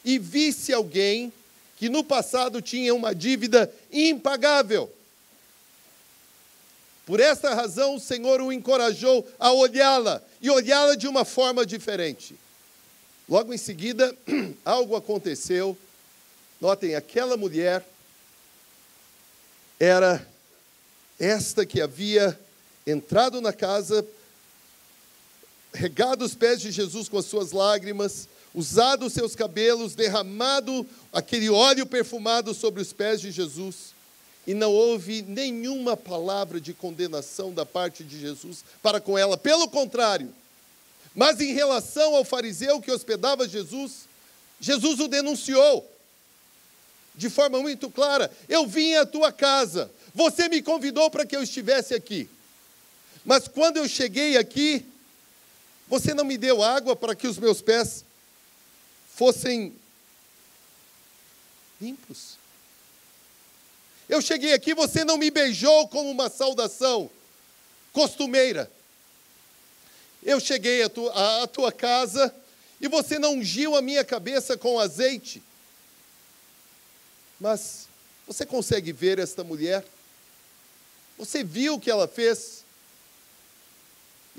e 0.03 0.17
visse 0.17 0.73
alguém 0.73 1.31
que 1.77 1.89
no 1.89 2.03
passado 2.03 2.61
tinha 2.61 2.93
uma 2.93 3.13
dívida 3.15 3.71
impagável. 3.91 4.91
Por 7.05 7.19
esta 7.19 7.55
razão, 7.55 7.95
o 7.95 7.99
Senhor 7.99 8.41
o 8.41 8.51
encorajou 8.51 9.27
a 9.39 9.51
olhá-la 9.51 10.21
e 10.41 10.49
olhá-la 10.49 10.95
de 10.95 11.07
uma 11.07 11.25
forma 11.25 11.65
diferente. 11.65 12.35
Logo 13.27 13.53
em 13.53 13.57
seguida, 13.57 14.15
algo 14.63 14.95
aconteceu. 14.95 15.77
Notem, 16.61 16.95
aquela 16.95 17.37
mulher 17.37 17.83
era 19.79 20.27
esta 21.19 21.65
que 21.65 21.81
havia 21.81 22.37
entrado 22.85 23.41
na 23.41 23.53
casa, 23.53 24.05
regado 25.73 26.25
os 26.25 26.35
pés 26.35 26.61
de 26.61 26.71
Jesus 26.71 27.07
com 27.07 27.17
as 27.17 27.25
suas 27.25 27.51
lágrimas, 27.51 28.27
usado 28.53 29.05
os 29.05 29.13
seus 29.13 29.35
cabelos, 29.35 29.95
derramado 29.95 30.85
aquele 31.13 31.49
óleo 31.49 31.85
perfumado 31.85 32.53
sobre 32.53 32.81
os 32.81 32.91
pés 32.91 33.21
de 33.21 33.31
Jesus, 33.31 33.93
e 34.47 34.53
não 34.53 34.71
houve 34.71 35.21
nenhuma 35.21 35.95
palavra 35.95 36.59
de 36.59 36.73
condenação 36.73 37.53
da 37.53 37.65
parte 37.65 38.03
de 38.03 38.19
Jesus 38.19 38.63
para 38.81 38.99
com 38.99 39.17
ela, 39.17 39.37
pelo 39.37 39.67
contrário. 39.67 40.33
Mas 41.13 41.39
em 41.39 41.53
relação 41.53 42.15
ao 42.15 42.23
fariseu 42.23 42.81
que 42.81 42.91
hospedava 42.91 43.47
Jesus, 43.47 44.07
Jesus 44.59 44.99
o 44.99 45.07
denunciou 45.07 45.87
de 47.15 47.29
forma 47.29 47.59
muito 47.59 47.89
clara: 47.91 48.31
Eu 48.47 48.65
vim 48.65 48.95
à 48.95 49.05
tua 49.05 49.31
casa, 49.31 49.91
você 50.15 50.47
me 50.47 50.61
convidou 50.61 51.11
para 51.11 51.25
que 51.25 51.35
eu 51.35 51.43
estivesse 51.43 51.93
aqui. 51.93 52.27
Mas 53.25 53.47
quando 53.47 53.77
eu 53.77 53.87
cheguei 53.87 54.37
aqui, 54.37 54.85
você 55.89 56.13
não 56.13 56.23
me 56.23 56.37
deu 56.37 56.61
água 56.61 56.95
para 56.95 57.15
que 57.15 57.27
os 57.27 57.39
meus 57.39 57.61
pés 57.61 58.05
fossem 59.15 59.75
limpos. 61.81 62.37
Eu 64.07 64.21
cheguei 64.21 64.53
aqui, 64.53 64.73
você 64.73 65.03
não 65.03 65.17
me 65.17 65.31
beijou 65.31 65.87
como 65.87 66.09
uma 66.09 66.29
saudação 66.29 67.09
costumeira. 67.91 68.71
Eu 70.21 70.39
cheguei 70.39 70.83
à 70.83 70.89
tua, 70.89 71.43
à 71.43 71.47
tua 71.47 71.71
casa 71.71 72.33
e 72.79 72.87
você 72.87 73.17
não 73.17 73.33
ungiu 73.33 73.75
a 73.75 73.81
minha 73.81 74.05
cabeça 74.05 74.57
com 74.57 74.79
azeite. 74.79 75.41
Mas 77.39 77.87
você 78.27 78.45
consegue 78.45 78.91
ver 78.91 79.17
esta 79.17 79.43
mulher? 79.43 79.83
Você 81.17 81.43
viu 81.43 81.75
o 81.75 81.79
que 81.79 81.89
ela 81.89 82.07
fez? 82.07 82.63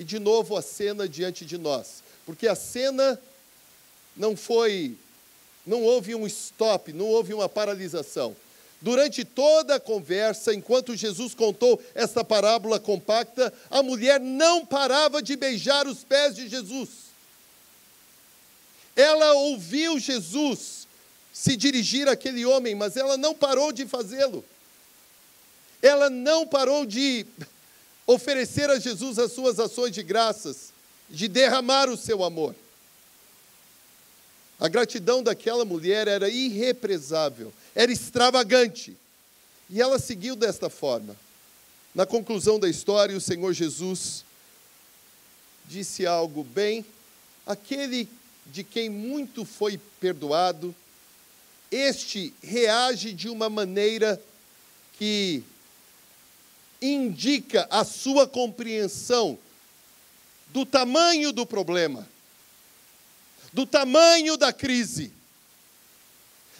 E 0.00 0.04
de 0.04 0.18
novo 0.18 0.56
a 0.56 0.62
cena 0.62 1.06
diante 1.06 1.44
de 1.44 1.58
nós, 1.58 2.02
porque 2.24 2.48
a 2.48 2.54
cena 2.54 3.20
não 4.16 4.34
foi, 4.34 4.96
não 5.66 5.82
houve 5.82 6.14
um 6.14 6.26
stop, 6.26 6.90
não 6.90 7.04
houve 7.04 7.34
uma 7.34 7.50
paralisação. 7.50 8.34
Durante 8.80 9.26
toda 9.26 9.74
a 9.74 9.80
conversa, 9.80 10.54
enquanto 10.54 10.96
Jesus 10.96 11.34
contou 11.34 11.78
esta 11.94 12.24
parábola 12.24 12.80
compacta, 12.80 13.52
a 13.68 13.82
mulher 13.82 14.18
não 14.18 14.64
parava 14.64 15.22
de 15.22 15.36
beijar 15.36 15.86
os 15.86 16.02
pés 16.02 16.34
de 16.34 16.48
Jesus. 16.48 16.88
Ela 18.96 19.34
ouviu 19.34 19.98
Jesus 19.98 20.88
se 21.30 21.54
dirigir 21.58 22.08
àquele 22.08 22.46
homem, 22.46 22.74
mas 22.74 22.96
ela 22.96 23.18
não 23.18 23.34
parou 23.34 23.70
de 23.70 23.84
fazê-lo. 23.84 24.42
Ela 25.82 26.08
não 26.08 26.46
parou 26.46 26.86
de 26.86 27.26
oferecer 28.12 28.68
a 28.68 28.78
Jesus 28.78 29.18
as 29.18 29.32
suas 29.32 29.60
ações 29.60 29.92
de 29.92 30.02
graças, 30.02 30.72
de 31.08 31.28
derramar 31.28 31.88
o 31.88 31.96
seu 31.96 32.24
amor. 32.24 32.54
A 34.58 34.68
gratidão 34.68 35.22
daquela 35.22 35.64
mulher 35.64 36.08
era 36.08 36.28
irrepresável, 36.28 37.52
era 37.74 37.90
extravagante. 37.90 38.96
E 39.70 39.80
ela 39.80 39.98
seguiu 39.98 40.34
desta 40.34 40.68
forma. 40.68 41.16
Na 41.94 42.04
conclusão 42.04 42.58
da 42.58 42.68
história, 42.68 43.16
o 43.16 43.20
Senhor 43.20 43.52
Jesus 43.52 44.24
disse 45.66 46.04
algo 46.04 46.42
bem: 46.42 46.84
aquele 47.46 48.08
de 48.46 48.64
quem 48.64 48.90
muito 48.90 49.44
foi 49.44 49.78
perdoado, 50.00 50.74
este 51.70 52.34
reage 52.42 53.12
de 53.12 53.28
uma 53.28 53.48
maneira 53.48 54.20
que 54.98 55.44
indica 56.80 57.66
a 57.70 57.84
sua 57.84 58.26
compreensão 58.26 59.38
do 60.48 60.64
tamanho 60.64 61.32
do 61.32 61.44
problema 61.46 62.06
do 63.52 63.66
tamanho 63.66 64.36
da 64.36 64.52
crise, 64.52 65.12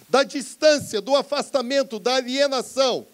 da 0.09 0.23
distância, 0.23 0.99
do 0.99 1.15
afastamento, 1.15 1.99
da 1.99 2.15
alienação. 2.15 3.05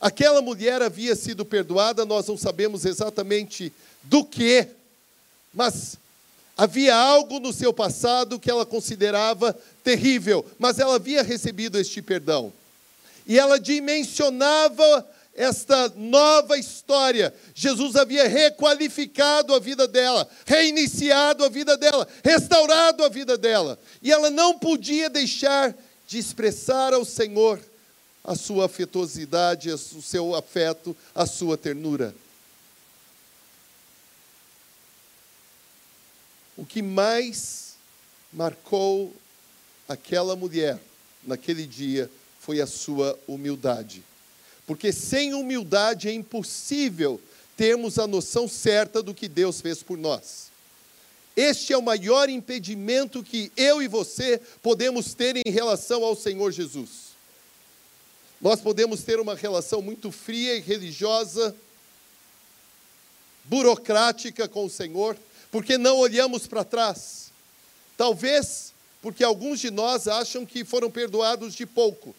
Aquela 0.00 0.42
mulher 0.42 0.82
havia 0.82 1.14
sido 1.14 1.44
perdoada, 1.44 2.04
nós 2.04 2.26
não 2.26 2.36
sabemos 2.36 2.84
exatamente 2.84 3.72
do 4.02 4.24
que, 4.24 4.66
mas 5.52 5.96
havia 6.56 6.96
algo 6.96 7.38
no 7.38 7.52
seu 7.52 7.72
passado 7.72 8.38
que 8.38 8.50
ela 8.50 8.66
considerava 8.66 9.56
terrível, 9.84 10.44
mas 10.58 10.78
ela 10.78 10.96
havia 10.96 11.22
recebido 11.22 11.78
este 11.78 12.02
perdão. 12.02 12.52
E 13.26 13.38
ela 13.38 13.60
dimensionava 13.60 15.06
esta 15.34 15.88
nova 15.96 16.58
história. 16.58 17.34
Jesus 17.54 17.96
havia 17.96 18.28
requalificado 18.28 19.54
a 19.54 19.58
vida 19.58 19.86
dela, 19.86 20.28
reiniciado 20.44 21.44
a 21.44 21.48
vida 21.48 21.76
dela, 21.76 22.06
restaurado 22.24 23.04
a 23.04 23.08
vida 23.08 23.38
dela. 23.38 23.78
E 24.02 24.10
ela 24.12 24.30
não 24.30 24.58
podia 24.58 25.08
deixar 25.08 25.74
de 26.06 26.18
expressar 26.18 26.92
ao 26.92 27.04
Senhor 27.04 27.60
a 28.24 28.34
sua 28.34 28.66
afetuosidade, 28.66 29.70
o 29.70 29.78
seu 29.78 30.34
afeto, 30.34 30.96
a 31.14 31.24
sua 31.24 31.56
ternura. 31.56 32.14
O 36.56 36.66
que 36.66 36.82
mais 36.82 37.76
marcou 38.32 39.14
aquela 39.88 40.36
mulher 40.36 40.78
naquele 41.22 41.66
dia 41.66 42.10
foi 42.38 42.60
a 42.60 42.66
sua 42.66 43.18
humildade. 43.26 44.04
Porque 44.66 44.92
sem 44.92 45.34
humildade 45.34 46.08
é 46.08 46.12
impossível 46.12 47.20
termos 47.56 47.98
a 47.98 48.06
noção 48.06 48.48
certa 48.48 49.02
do 49.02 49.14
que 49.14 49.28
Deus 49.28 49.60
fez 49.60 49.82
por 49.82 49.98
nós. 49.98 50.50
Este 51.36 51.72
é 51.72 51.76
o 51.78 51.82
maior 51.82 52.28
impedimento 52.28 53.22
que 53.22 53.52
eu 53.56 53.82
e 53.82 53.88
você 53.88 54.40
podemos 54.62 55.14
ter 55.14 55.36
em 55.36 55.50
relação 55.50 56.04
ao 56.04 56.16
Senhor 56.16 56.50
Jesus. 56.52 57.10
Nós 58.40 58.60
podemos 58.60 59.02
ter 59.02 59.20
uma 59.20 59.34
relação 59.34 59.82
muito 59.82 60.10
fria 60.10 60.56
e 60.56 60.60
religiosa, 60.60 61.54
burocrática 63.44 64.48
com 64.48 64.64
o 64.64 64.70
Senhor, 64.70 65.16
porque 65.50 65.76
não 65.76 65.98
olhamos 65.98 66.46
para 66.46 66.64
trás. 66.64 67.30
Talvez 67.96 68.72
porque 69.02 69.24
alguns 69.24 69.60
de 69.60 69.70
nós 69.70 70.08
acham 70.08 70.44
que 70.44 70.64
foram 70.64 70.90
perdoados 70.90 71.54
de 71.54 71.66
pouco 71.66 72.14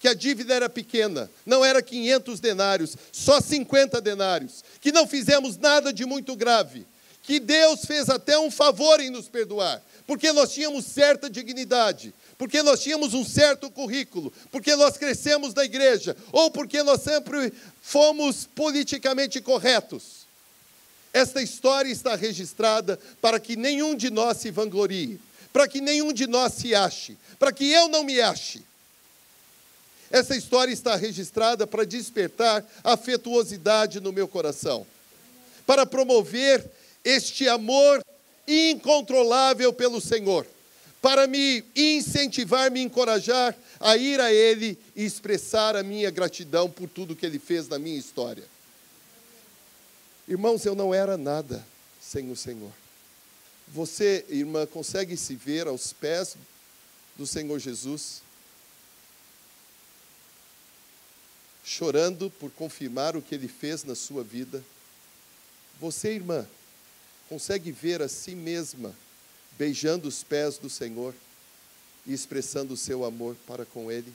que 0.00 0.08
a 0.08 0.14
dívida 0.14 0.54
era 0.54 0.68
pequena, 0.68 1.30
não 1.44 1.64
era 1.64 1.82
500 1.82 2.40
denários, 2.40 2.96
só 3.10 3.40
50 3.40 4.00
denários, 4.00 4.62
que 4.80 4.92
não 4.92 5.06
fizemos 5.06 5.56
nada 5.56 5.92
de 5.92 6.04
muito 6.04 6.36
grave, 6.36 6.86
que 7.22 7.40
Deus 7.40 7.84
fez 7.84 8.08
até 8.08 8.38
um 8.38 8.50
favor 8.50 9.00
em 9.00 9.10
nos 9.10 9.28
perdoar, 9.28 9.82
porque 10.06 10.32
nós 10.32 10.52
tínhamos 10.52 10.84
certa 10.84 11.28
dignidade, 11.28 12.14
porque 12.38 12.62
nós 12.62 12.80
tínhamos 12.80 13.14
um 13.14 13.24
certo 13.24 13.70
currículo, 13.70 14.32
porque 14.52 14.76
nós 14.76 14.96
crescemos 14.96 15.54
na 15.54 15.64
igreja, 15.64 16.16
ou 16.30 16.50
porque 16.50 16.82
nós 16.82 17.00
sempre 17.00 17.52
fomos 17.80 18.46
politicamente 18.54 19.40
corretos. 19.40 20.26
Esta 21.12 21.40
história 21.40 21.90
está 21.90 22.14
registrada 22.14 23.00
para 23.22 23.40
que 23.40 23.56
nenhum 23.56 23.94
de 23.96 24.10
nós 24.10 24.36
se 24.36 24.50
vanglorie, 24.50 25.18
para 25.50 25.66
que 25.66 25.80
nenhum 25.80 26.12
de 26.12 26.26
nós 26.26 26.52
se 26.52 26.74
ache, 26.74 27.16
para 27.38 27.50
que 27.50 27.64
eu 27.72 27.88
não 27.88 28.04
me 28.04 28.20
ache 28.20 28.62
Essa 30.10 30.36
história 30.36 30.72
está 30.72 30.94
registrada 30.96 31.66
para 31.66 31.84
despertar 31.84 32.64
afetuosidade 32.84 34.00
no 34.00 34.12
meu 34.12 34.28
coração, 34.28 34.86
para 35.66 35.84
promover 35.84 36.64
este 37.04 37.48
amor 37.48 38.04
incontrolável 38.46 39.72
pelo 39.72 40.00
Senhor, 40.00 40.46
para 41.02 41.26
me 41.26 41.64
incentivar, 41.74 42.70
me 42.70 42.80
encorajar 42.80 43.54
a 43.80 43.96
ir 43.96 44.20
a 44.20 44.32
Ele 44.32 44.78
e 44.94 45.04
expressar 45.04 45.76
a 45.76 45.82
minha 45.82 46.10
gratidão 46.10 46.70
por 46.70 46.88
tudo 46.88 47.16
que 47.16 47.26
Ele 47.26 47.38
fez 47.38 47.68
na 47.68 47.78
minha 47.78 47.98
história. 47.98 48.44
Irmãos, 50.28 50.64
eu 50.64 50.74
não 50.74 50.92
era 50.92 51.16
nada 51.16 51.64
sem 52.00 52.30
o 52.30 52.36
Senhor. 52.36 52.72
Você, 53.68 54.24
irmã, 54.28 54.66
consegue 54.66 55.16
se 55.16 55.34
ver 55.34 55.66
aos 55.66 55.92
pés 55.92 56.36
do 57.16 57.26
Senhor 57.26 57.58
Jesus? 57.58 58.25
Chorando 61.66 62.30
por 62.30 62.48
confirmar 62.52 63.16
o 63.16 63.20
que 63.20 63.34
ele 63.34 63.48
fez 63.48 63.82
na 63.82 63.96
sua 63.96 64.22
vida. 64.22 64.62
Você, 65.80 66.10
irmã, 66.14 66.46
consegue 67.28 67.72
ver 67.72 68.00
a 68.00 68.08
si 68.08 68.36
mesma 68.36 68.94
beijando 69.58 70.06
os 70.06 70.22
pés 70.22 70.58
do 70.58 70.70
Senhor 70.70 71.12
e 72.06 72.12
expressando 72.12 72.74
o 72.74 72.76
seu 72.76 73.04
amor 73.04 73.36
para 73.48 73.66
com 73.66 73.90
Ele? 73.90 74.14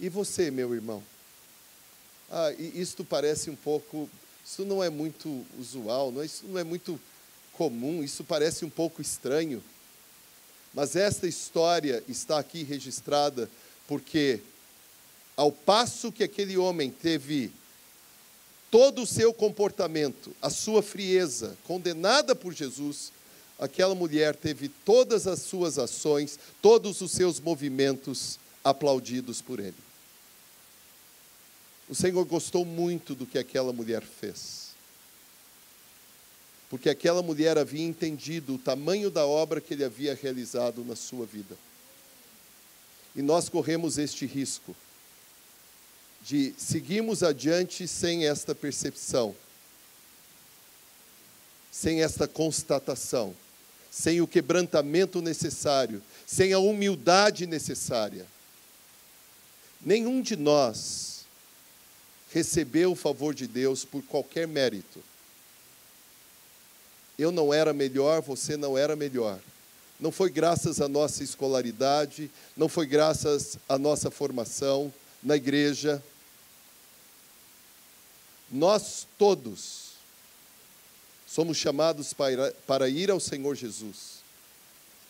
E 0.00 0.08
você, 0.08 0.50
meu 0.50 0.74
irmão? 0.74 1.04
Ah, 2.28 2.52
isto 2.52 3.04
parece 3.04 3.48
um 3.48 3.56
pouco, 3.56 4.10
isso 4.44 4.64
não 4.64 4.82
é 4.82 4.90
muito 4.90 5.46
usual, 5.56 6.10
não, 6.10 6.20
é, 6.20 6.26
isso 6.26 6.46
não 6.48 6.58
é 6.58 6.64
muito 6.64 7.00
comum, 7.52 8.02
isso 8.02 8.24
parece 8.24 8.64
um 8.64 8.70
pouco 8.70 9.00
estranho. 9.00 9.62
Mas 10.74 10.96
esta 10.96 11.28
história 11.28 12.02
está 12.08 12.40
aqui 12.40 12.64
registrada 12.64 13.48
porque 13.86 14.40
ao 15.38 15.52
passo 15.52 16.10
que 16.10 16.24
aquele 16.24 16.58
homem 16.58 16.90
teve 16.90 17.52
todo 18.72 19.02
o 19.02 19.06
seu 19.06 19.32
comportamento, 19.32 20.34
a 20.42 20.50
sua 20.50 20.82
frieza, 20.82 21.56
condenada 21.62 22.34
por 22.34 22.52
Jesus, 22.52 23.12
aquela 23.56 23.94
mulher 23.94 24.34
teve 24.34 24.68
todas 24.68 25.28
as 25.28 25.40
suas 25.42 25.78
ações, 25.78 26.36
todos 26.60 27.00
os 27.00 27.12
seus 27.12 27.38
movimentos 27.38 28.36
aplaudidos 28.64 29.40
por 29.40 29.60
ele. 29.60 29.76
O 31.88 31.94
Senhor 31.94 32.24
gostou 32.24 32.64
muito 32.64 33.14
do 33.14 33.24
que 33.24 33.38
aquela 33.38 33.72
mulher 33.72 34.02
fez. 34.02 34.70
Porque 36.68 36.90
aquela 36.90 37.22
mulher 37.22 37.56
havia 37.56 37.86
entendido 37.86 38.56
o 38.56 38.58
tamanho 38.58 39.08
da 39.08 39.24
obra 39.24 39.60
que 39.60 39.72
ele 39.72 39.84
havia 39.84 40.18
realizado 40.20 40.84
na 40.84 40.96
sua 40.96 41.24
vida. 41.24 41.56
E 43.14 43.22
nós 43.22 43.48
corremos 43.48 43.98
este 43.98 44.26
risco 44.26 44.74
de 46.22 46.54
seguirmos 46.58 47.22
adiante 47.22 47.86
sem 47.86 48.26
esta 48.26 48.54
percepção, 48.54 49.34
sem 51.70 52.02
esta 52.02 52.26
constatação, 52.26 53.34
sem 53.90 54.20
o 54.20 54.26
quebrantamento 54.26 55.22
necessário, 55.22 56.02
sem 56.26 56.52
a 56.52 56.58
humildade 56.58 57.46
necessária. 57.46 58.26
Nenhum 59.80 60.20
de 60.20 60.36
nós 60.36 61.24
recebeu 62.30 62.92
o 62.92 62.96
favor 62.96 63.34
de 63.34 63.46
Deus 63.46 63.84
por 63.84 64.02
qualquer 64.02 64.46
mérito. 64.46 65.02
Eu 67.18 67.32
não 67.32 67.52
era 67.52 67.72
melhor, 67.72 68.20
você 68.20 68.56
não 68.56 68.76
era 68.76 68.94
melhor. 68.94 69.40
Não 69.98 70.12
foi 70.12 70.30
graças 70.30 70.80
à 70.80 70.86
nossa 70.88 71.24
escolaridade, 71.24 72.30
não 72.56 72.68
foi 72.68 72.86
graças 72.86 73.58
à 73.68 73.76
nossa 73.76 74.10
formação, 74.10 74.92
na 75.22 75.36
igreja. 75.36 76.02
Nós 78.50 79.06
todos 79.18 79.92
somos 81.26 81.56
chamados 81.56 82.14
para, 82.14 82.88
ir 82.88 83.10
ao 83.10 83.20
Senhor 83.20 83.54
Jesus 83.54 84.18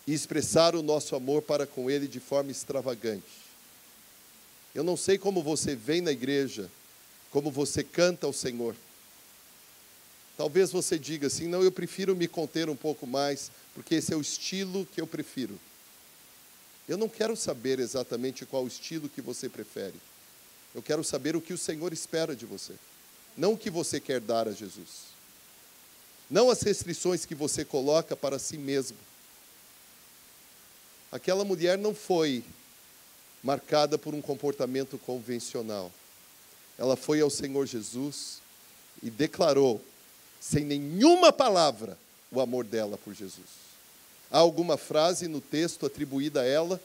e 0.05 0.13
expressar 0.13 0.75
o 0.75 0.83
nosso 0.83 1.15
amor 1.15 1.41
para 1.41 1.65
com 1.65 1.89
Ele 1.89 2.07
de 2.07 2.19
forma 2.19 2.51
extravagante. 2.51 3.23
Eu 4.75 4.83
não 4.83 4.97
sei 4.97 5.17
como 5.17 5.41
você 5.41 5.75
vem 5.75 6.01
na 6.01 6.11
igreja, 6.11 6.69
como 7.31 7.49
você 7.49 7.83
canta 7.83 8.27
ao 8.27 8.33
Senhor. 8.33 8.75
Talvez 10.37 10.71
você 10.71 10.97
diga 10.97 11.27
assim: 11.27 11.47
não, 11.47 11.63
eu 11.63 11.71
prefiro 11.71 12.15
me 12.15 12.27
conter 12.27 12.69
um 12.69 12.75
pouco 12.75 13.07
mais, 13.07 13.51
porque 13.73 13.95
esse 13.95 14.13
é 14.13 14.15
o 14.15 14.21
estilo 14.21 14.85
que 14.93 15.01
eu 15.01 15.07
prefiro. 15.07 15.59
Eu 16.89 16.97
não 16.97 17.07
quero 17.07 17.37
saber 17.37 17.79
exatamente 17.79 18.47
qual 18.47 18.65
estilo 18.65 19.07
que 19.07 19.21
você 19.21 19.47
prefere. 19.47 19.93
Eu 20.73 20.81
quero 20.81 21.03
saber 21.03 21.35
o 21.35 21.41
que 21.41 21.53
o 21.53 21.57
Senhor 21.57 21.93
espera 21.93 22.35
de 22.35 22.47
você, 22.47 22.73
não 23.37 23.53
o 23.53 23.57
que 23.57 23.69
você 23.69 23.99
quer 23.99 24.19
dar 24.19 24.47
a 24.47 24.51
Jesus. 24.51 25.09
Não 26.29 26.49
as 26.49 26.61
restrições 26.61 27.25
que 27.25 27.35
você 27.35 27.63
coloca 27.63 28.15
para 28.15 28.39
si 28.39 28.57
mesmo. 28.57 28.97
Aquela 31.11 31.43
mulher 31.43 31.77
não 31.77 31.93
foi 31.93 32.43
marcada 33.43 33.97
por 33.97 34.15
um 34.15 34.21
comportamento 34.21 34.97
convencional. 34.97 35.91
Ela 36.77 36.95
foi 36.95 37.21
ao 37.21 37.29
Senhor 37.29 37.65
Jesus 37.67 38.41
e 39.01 39.09
declarou, 39.11 39.81
sem 40.39 40.65
nenhuma 40.65 41.31
palavra, 41.31 41.97
o 42.31 42.41
amor 42.41 42.63
dela 42.63 42.97
por 42.97 43.13
Jesus. 43.13 43.68
Há 44.31 44.37
alguma 44.37 44.77
frase 44.77 45.27
no 45.27 45.41
texto 45.41 45.85
atribuída 45.85 46.41
a 46.41 46.45
ela? 46.45 46.79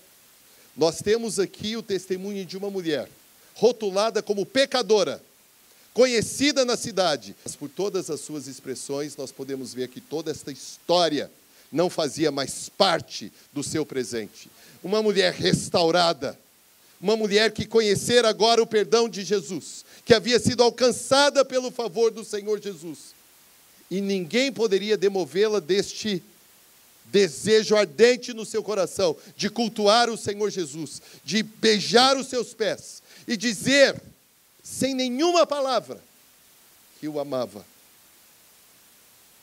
Nós 0.76 1.00
temos 1.00 1.38
aqui 1.38 1.76
o 1.76 1.82
testemunho 1.82 2.44
de 2.44 2.56
uma 2.56 2.70
mulher, 2.70 3.08
rotulada 3.54 4.22
como 4.22 4.46
pecadora, 4.46 5.22
conhecida 5.92 6.64
na 6.64 6.76
cidade. 6.76 7.36
Mas 7.44 7.54
por 7.54 7.68
todas 7.68 8.10
as 8.10 8.20
suas 8.20 8.46
expressões, 8.46 9.16
nós 9.16 9.30
podemos 9.30 9.74
ver 9.74 9.88
que 9.88 10.00
toda 10.00 10.30
esta 10.30 10.50
história 10.50 11.30
não 11.70 11.90
fazia 11.90 12.30
mais 12.32 12.68
parte 12.68 13.32
do 13.52 13.62
seu 13.62 13.84
presente. 13.84 14.48
Uma 14.82 15.02
mulher 15.02 15.32
restaurada, 15.32 16.38
uma 17.00 17.16
mulher 17.16 17.52
que 17.52 17.66
conhecera 17.66 18.28
agora 18.28 18.62
o 18.62 18.66
perdão 18.66 19.08
de 19.08 19.22
Jesus, 19.22 19.84
que 20.04 20.14
havia 20.14 20.38
sido 20.40 20.62
alcançada 20.62 21.44
pelo 21.44 21.70
favor 21.70 22.10
do 22.10 22.24
Senhor 22.24 22.60
Jesus. 22.60 23.14
E 23.90 24.00
ninguém 24.00 24.50
poderia 24.50 24.96
demovê-la 24.96 25.60
deste 25.60 26.22
desejo 27.14 27.76
ardente 27.76 28.34
no 28.34 28.44
seu 28.44 28.60
coração 28.60 29.16
de 29.36 29.48
cultuar 29.48 30.10
o 30.10 30.16
Senhor 30.16 30.50
Jesus, 30.50 31.00
de 31.24 31.44
beijar 31.44 32.16
os 32.16 32.26
seus 32.26 32.52
pés 32.52 33.04
e 33.24 33.36
dizer, 33.36 34.02
sem 34.60 34.96
nenhuma 34.96 35.46
palavra, 35.46 36.02
que 36.98 37.06
o 37.06 37.20
amava 37.20 37.64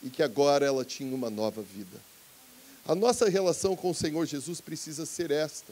e 0.03 0.09
que 0.09 0.21
agora 0.21 0.65
ela 0.65 0.83
tinha 0.83 1.15
uma 1.15 1.29
nova 1.29 1.61
vida. 1.61 1.97
A 2.85 2.93
nossa 2.93 3.29
relação 3.29 3.73
com 3.73 3.91
o 3.91 3.95
Senhor 3.95 4.25
Jesus 4.25 4.59
precisa 4.59 5.05
ser 5.05 5.31
esta, 5.31 5.71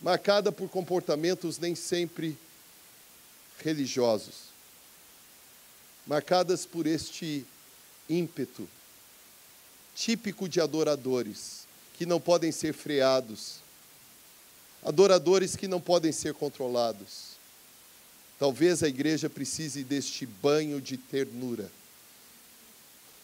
marcada 0.00 0.50
por 0.50 0.70
comportamentos 0.70 1.58
nem 1.58 1.74
sempre 1.74 2.34
religiosos, 3.58 4.44
marcadas 6.06 6.64
por 6.64 6.86
este 6.86 7.44
ímpeto 8.08 8.66
típico 9.94 10.48
de 10.48 10.60
adoradores, 10.60 11.66
que 11.94 12.06
não 12.06 12.20
podem 12.20 12.50
ser 12.50 12.72
freados, 12.72 13.56
adoradores 14.82 15.54
que 15.54 15.68
não 15.68 15.80
podem 15.80 16.12
ser 16.12 16.34
controlados. 16.34 17.32
Talvez 18.38 18.82
a 18.82 18.88
igreja 18.88 19.30
precise 19.30 19.84
deste 19.84 20.26
banho 20.26 20.80
de 20.80 20.96
ternura. 20.96 21.70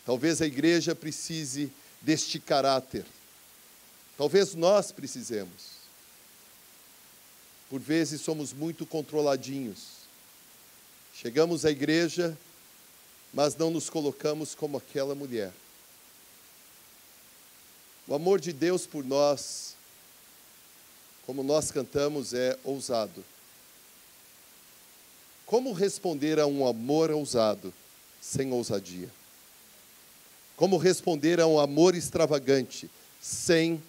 Talvez 0.06 0.40
a 0.40 0.46
igreja 0.46 0.94
precise 0.94 1.72
deste 2.00 2.38
caráter. 2.38 3.04
Talvez 4.16 4.54
nós 4.54 4.92
precisemos. 4.92 5.78
Por 7.68 7.80
vezes 7.80 8.20
somos 8.20 8.52
muito 8.52 8.86
controladinhos. 8.86 9.98
Chegamos 11.14 11.64
à 11.64 11.70
igreja, 11.70 12.38
mas 13.34 13.56
não 13.56 13.70
nos 13.70 13.90
colocamos 13.90 14.54
como 14.54 14.78
aquela 14.78 15.14
mulher. 15.14 15.52
O 18.08 18.14
amor 18.14 18.40
de 18.40 18.54
Deus 18.54 18.86
por 18.86 19.04
nós, 19.04 19.76
como 21.26 21.42
nós 21.42 21.70
cantamos, 21.70 22.32
é 22.32 22.58
ousado. 22.64 23.22
Como 25.44 25.74
responder 25.74 26.40
a 26.40 26.46
um 26.46 26.66
amor 26.66 27.10
ousado 27.10 27.72
sem 28.18 28.50
ousadia? 28.50 29.10
Como 30.56 30.78
responder 30.78 31.38
a 31.38 31.46
um 31.46 31.60
amor 31.60 31.94
extravagante 31.94 32.90
sem 33.20 33.82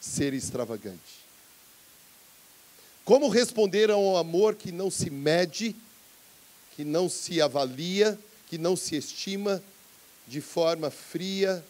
ser 0.00 0.34
extravagante? 0.34 1.20
Como 3.04 3.28
responder 3.28 3.88
a 3.88 3.96
um 3.96 4.16
amor 4.16 4.56
que 4.56 4.72
não 4.72 4.90
se 4.90 5.10
mede, 5.10 5.76
que 6.74 6.84
não 6.84 7.08
se 7.08 7.40
avalia, 7.40 8.18
que 8.48 8.58
não 8.58 8.74
se 8.74 8.96
estima 8.96 9.62
de 10.26 10.40
forma 10.40 10.90
fria, 10.90 11.64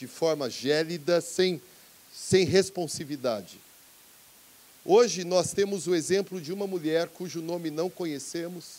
de 0.00 0.06
forma 0.06 0.48
gélida, 0.48 1.20
sem, 1.20 1.60
sem 2.10 2.46
responsividade. 2.46 3.60
Hoje 4.82 5.24
nós 5.24 5.52
temos 5.52 5.86
o 5.86 5.94
exemplo 5.94 6.40
de 6.40 6.54
uma 6.54 6.66
mulher 6.66 7.08
cujo 7.08 7.42
nome 7.42 7.70
não 7.70 7.90
conhecemos, 7.90 8.76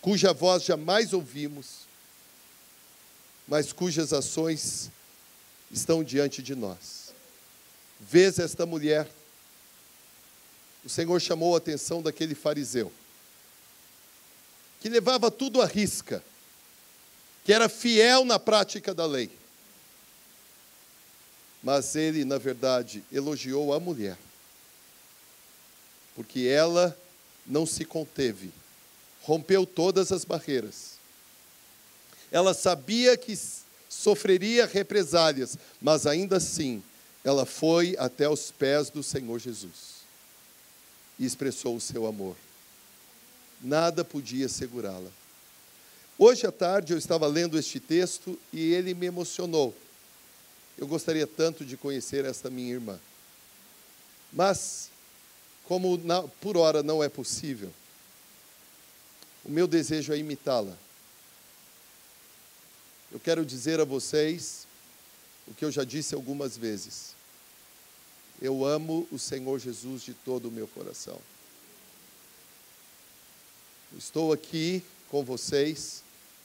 cuja 0.00 0.32
voz 0.32 0.64
jamais 0.64 1.12
ouvimos, 1.12 1.80
mas 3.46 3.74
cujas 3.74 4.14
ações 4.14 4.90
estão 5.70 6.02
diante 6.02 6.42
de 6.42 6.54
nós. 6.54 7.12
Vês 8.00 8.38
esta 8.38 8.64
mulher, 8.64 9.06
o 10.82 10.88
Senhor 10.88 11.20
chamou 11.20 11.54
a 11.54 11.58
atenção 11.58 12.00
daquele 12.00 12.34
fariseu, 12.34 12.90
que 14.80 14.88
levava 14.88 15.30
tudo 15.30 15.60
à 15.60 15.66
risca, 15.66 16.24
que 17.44 17.52
era 17.52 17.68
fiel 17.68 18.24
na 18.24 18.38
prática 18.38 18.94
da 18.94 19.04
lei. 19.04 19.41
Mas 21.62 21.94
ele, 21.94 22.24
na 22.24 22.38
verdade, 22.38 23.04
elogiou 23.12 23.72
a 23.72 23.78
mulher, 23.78 24.18
porque 26.14 26.40
ela 26.40 26.96
não 27.46 27.64
se 27.64 27.84
conteve, 27.84 28.50
rompeu 29.22 29.64
todas 29.64 30.10
as 30.10 30.24
barreiras. 30.24 30.92
Ela 32.30 32.52
sabia 32.52 33.16
que 33.16 33.38
sofreria 33.88 34.66
represálias, 34.66 35.56
mas 35.80 36.06
ainda 36.06 36.38
assim, 36.38 36.82
ela 37.22 37.46
foi 37.46 37.94
até 37.98 38.28
os 38.28 38.50
pés 38.50 38.90
do 38.90 39.02
Senhor 39.02 39.38
Jesus 39.38 40.02
e 41.18 41.24
expressou 41.24 41.76
o 41.76 41.80
seu 41.80 42.06
amor. 42.06 42.36
Nada 43.60 44.04
podia 44.04 44.48
segurá-la. 44.48 45.10
Hoje 46.18 46.46
à 46.46 46.52
tarde 46.52 46.92
eu 46.92 46.98
estava 46.98 47.26
lendo 47.26 47.58
este 47.58 47.78
texto 47.78 48.38
e 48.52 48.72
ele 48.72 48.92
me 48.94 49.06
emocionou. 49.06 49.74
Eu 50.78 50.86
gostaria 50.86 51.26
tanto 51.26 51.64
de 51.64 51.76
conhecer 51.76 52.24
esta 52.24 52.50
minha 52.50 52.72
irmã. 52.72 52.98
Mas, 54.32 54.90
como 55.64 55.98
na, 55.98 56.22
por 56.22 56.56
hora 56.56 56.82
não 56.82 57.02
é 57.02 57.08
possível, 57.08 57.72
o 59.44 59.50
meu 59.50 59.66
desejo 59.66 60.12
é 60.12 60.18
imitá-la. 60.18 60.76
Eu 63.10 63.20
quero 63.20 63.44
dizer 63.44 63.78
a 63.78 63.84
vocês 63.84 64.66
o 65.46 65.54
que 65.54 65.64
eu 65.64 65.70
já 65.70 65.84
disse 65.84 66.14
algumas 66.14 66.56
vezes. 66.56 67.14
Eu 68.40 68.64
amo 68.64 69.06
o 69.12 69.18
Senhor 69.18 69.58
Jesus 69.58 70.02
de 70.02 70.14
todo 70.14 70.48
o 70.48 70.50
meu 70.50 70.66
coração. 70.66 71.20
Estou 73.96 74.32
aqui 74.32 74.82
com 75.10 75.22
vocês 75.22 76.02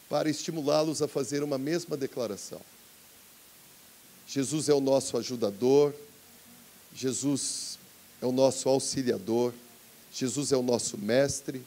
para 0.10 0.30
estimulá-los 0.30 1.02
a 1.02 1.08
fazer 1.08 1.42
uma 1.42 1.58
mesma 1.58 1.96
declaração. 1.96 2.62
Jesus 4.28 4.68
é 4.68 4.74
o 4.74 4.82
nosso 4.82 5.18
ajudador, 5.18 5.94
Jesus 6.94 7.80
é 8.22 8.26
o 8.26 8.32
nosso 8.32 8.68
auxiliador, 8.68 9.54
Jesus 10.12 10.52
é 10.52 10.58
o 10.58 10.62
nosso 10.62 10.98
mestre. 10.98 11.62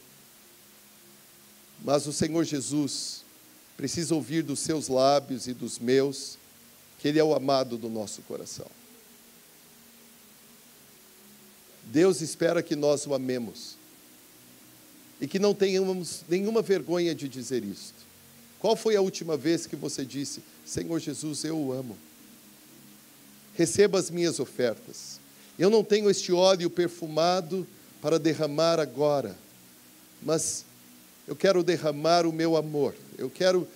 Mas 1.83 2.05
o 2.05 2.13
Senhor 2.13 2.43
Jesus 2.43 3.23
precisa 3.75 4.13
ouvir 4.13 4.43
dos 4.43 4.59
seus 4.59 4.87
lábios 4.87 5.47
e 5.47 5.53
dos 5.53 5.79
meus 5.79 6.37
que 6.99 7.07
Ele 7.07 7.17
é 7.17 7.23
o 7.23 7.33
amado 7.33 7.79
do 7.79 7.89
nosso 7.89 8.21
coração. 8.21 8.67
Deus 11.85 12.21
espera 12.21 12.61
que 12.61 12.75
nós 12.75 13.07
o 13.07 13.13
amemos 13.15 13.75
e 15.19 15.27
que 15.27 15.39
não 15.39 15.55
tenhamos 15.55 16.23
nenhuma 16.29 16.61
vergonha 16.61 17.15
de 17.15 17.27
dizer 17.27 17.63
isto. 17.63 17.95
Qual 18.59 18.75
foi 18.75 18.95
a 18.95 19.01
última 19.01 19.35
vez 19.35 19.65
que 19.65 19.75
você 19.75 20.05
disse, 20.05 20.43
Senhor 20.63 20.99
Jesus, 20.99 21.43
eu 21.43 21.57
o 21.57 21.73
amo? 21.73 21.97
Receba 23.61 23.99
as 23.99 24.09
minhas 24.09 24.39
ofertas. 24.39 25.19
Eu 25.59 25.69
não 25.69 25.83
tenho 25.83 26.09
este 26.09 26.33
óleo 26.33 26.67
perfumado 26.67 27.67
para 28.01 28.17
derramar 28.17 28.79
agora, 28.79 29.37
mas 30.19 30.65
eu 31.27 31.35
quero 31.35 31.61
derramar 31.61 32.25
o 32.25 32.33
meu 32.33 32.57
amor, 32.57 32.95
eu 33.19 33.29
quero 33.29 33.67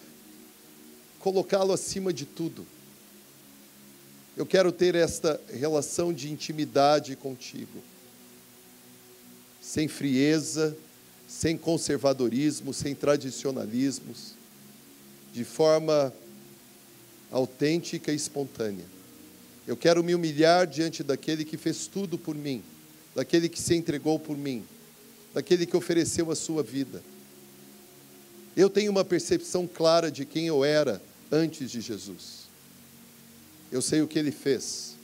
colocá-lo 1.20 1.72
acima 1.72 2.12
de 2.12 2.26
tudo. 2.26 2.66
Eu 4.36 4.44
quero 4.44 4.72
ter 4.72 4.96
esta 4.96 5.40
relação 5.54 6.12
de 6.12 6.32
intimidade 6.32 7.16
contigo, 7.16 7.80
sem 9.62 9.88
frieza, 9.88 10.76
sem 11.28 11.56
conservadorismo, 11.56 12.74
sem 12.74 12.96
tradicionalismos, 12.96 14.32
de 15.32 15.44
forma 15.44 16.12
autêntica 17.30 18.12
e 18.12 18.16
espontânea. 18.16 18.95
Eu 19.68 19.76
quero 19.76 20.04
me 20.04 20.14
humilhar 20.14 20.68
diante 20.68 21.02
daquele 21.04 21.44
que 21.44 21.58
fez 21.58 21.88
tudo 21.88 22.18
por 22.18 22.36
mim, 22.36 22.64
daquele 23.16 23.50
que 23.50 23.60
se 23.60 23.76
entregou 23.76 24.20
por 24.20 24.38
mim, 24.38 24.64
daquele 25.34 25.66
que 25.66 25.76
ofereceu 25.76 26.30
a 26.30 26.36
sua 26.36 26.62
vida. 26.62 27.02
Eu 28.56 28.70
tenho 28.70 28.92
uma 28.92 29.04
percepção 29.04 29.68
clara 29.68 30.12
de 30.12 30.26
quem 30.26 30.48
eu 30.48 30.64
era 30.64 31.02
antes 31.32 31.72
de 31.72 31.82
Jesus. 31.82 32.46
Eu 33.72 33.82
sei 33.82 34.02
o 34.02 34.08
que 34.08 34.18
ele 34.18 34.32
fez. 34.32 34.96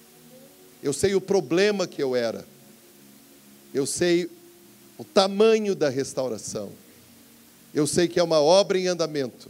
Eu 0.82 0.94
sei 0.94 1.16
o 1.16 1.22
problema 1.22 1.88
que 1.88 2.02
eu 2.02 2.16
era. 2.16 2.46
Eu 3.74 3.86
sei 3.86 4.30
o 4.98 5.04
tamanho 5.04 5.76
da 5.76 5.90
restauração. 5.90 6.72
Eu 7.74 7.88
sei 7.88 8.08
que 8.08 8.20
é 8.20 8.24
uma 8.24 8.40
obra 8.40 8.78
em 8.78 8.88
andamento. 8.88 9.50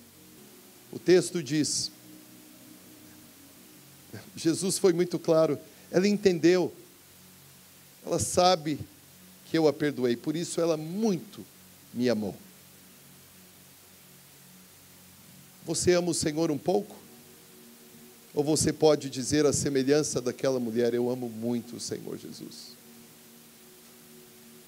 O 0.91 0.97
texto 0.97 1.43
diz: 1.43 1.91
Jesus 4.35 4.77
foi 4.77 4.93
muito 4.93 5.17
claro, 5.19 5.57
ela 5.89 6.07
entendeu, 6.07 6.73
ela 8.05 8.19
sabe 8.19 8.79
que 9.49 9.57
eu 9.57 9.67
a 9.67 9.73
perdoei, 9.73 10.15
por 10.15 10.35
isso 10.35 10.59
ela 10.61 10.77
muito 10.77 11.45
me 11.93 12.09
amou. 12.09 12.35
Você 15.65 15.93
ama 15.93 16.09
o 16.09 16.13
Senhor 16.13 16.49
um 16.49 16.57
pouco? 16.57 16.95
Ou 18.33 18.43
você 18.43 18.71
pode 18.71 19.09
dizer 19.09 19.45
a 19.45 19.53
semelhança 19.53 20.21
daquela 20.21 20.59
mulher: 20.59 20.93
Eu 20.93 21.09
amo 21.09 21.29
muito 21.29 21.75
o 21.75 21.79
Senhor 21.79 22.17
Jesus? 22.17 22.75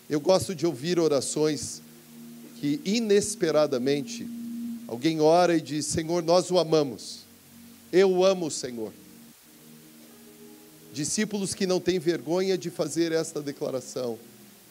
Eu 0.10 0.20
gosto 0.20 0.54
de 0.54 0.66
ouvir 0.66 1.00
orações 1.00 1.82
que 2.60 2.80
inesperadamente 2.86 4.28
alguém 4.88 5.22
ora 5.22 5.56
e 5.56 5.62
diz: 5.62 5.86
Senhor, 5.86 6.22
nós 6.22 6.52
o 6.52 6.60
amamos. 6.60 7.22
Eu 7.92 8.24
amo 8.24 8.48
o 8.48 8.52
Senhor. 8.52 8.94
Discípulos 10.94 11.56
que 11.56 11.66
não 11.66 11.80
têm 11.80 11.98
vergonha 11.98 12.56
de 12.56 12.70
fazer 12.70 13.12
esta 13.12 13.42
declaração, 13.42 14.20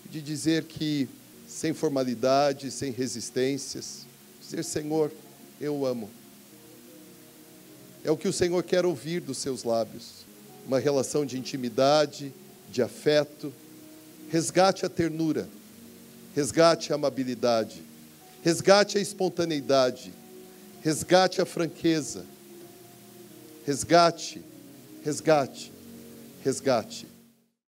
de 0.08 0.20
dizer 0.20 0.62
que, 0.64 1.08
sem 1.48 1.74
formalidade, 1.74 2.70
sem 2.70 2.92
resistências, 2.92 4.06
dizer: 4.40 4.62
Senhor, 4.62 5.10
eu 5.60 5.84
amo. 5.84 6.08
É 8.04 8.10
o 8.12 8.16
que 8.16 8.28
o 8.28 8.32
Senhor 8.32 8.62
quer 8.62 8.86
ouvir 8.86 9.20
dos 9.20 9.38
seus 9.38 9.64
lábios. 9.64 10.24
Uma 10.64 10.78
relação 10.78 11.26
de 11.26 11.36
intimidade, 11.36 12.32
de 12.70 12.82
afeto. 12.82 13.52
Resgate 14.30 14.86
a 14.86 14.88
ternura, 14.88 15.48
resgate 16.36 16.92
a 16.92 16.94
amabilidade, 16.94 17.82
resgate 18.42 18.96
a 18.96 19.00
espontaneidade, 19.00 20.12
resgate 20.82 21.42
a 21.42 21.44
franqueza. 21.44 22.24
Resgate, 23.64 24.42
resgate, 25.04 25.71
resgate. 26.44 27.06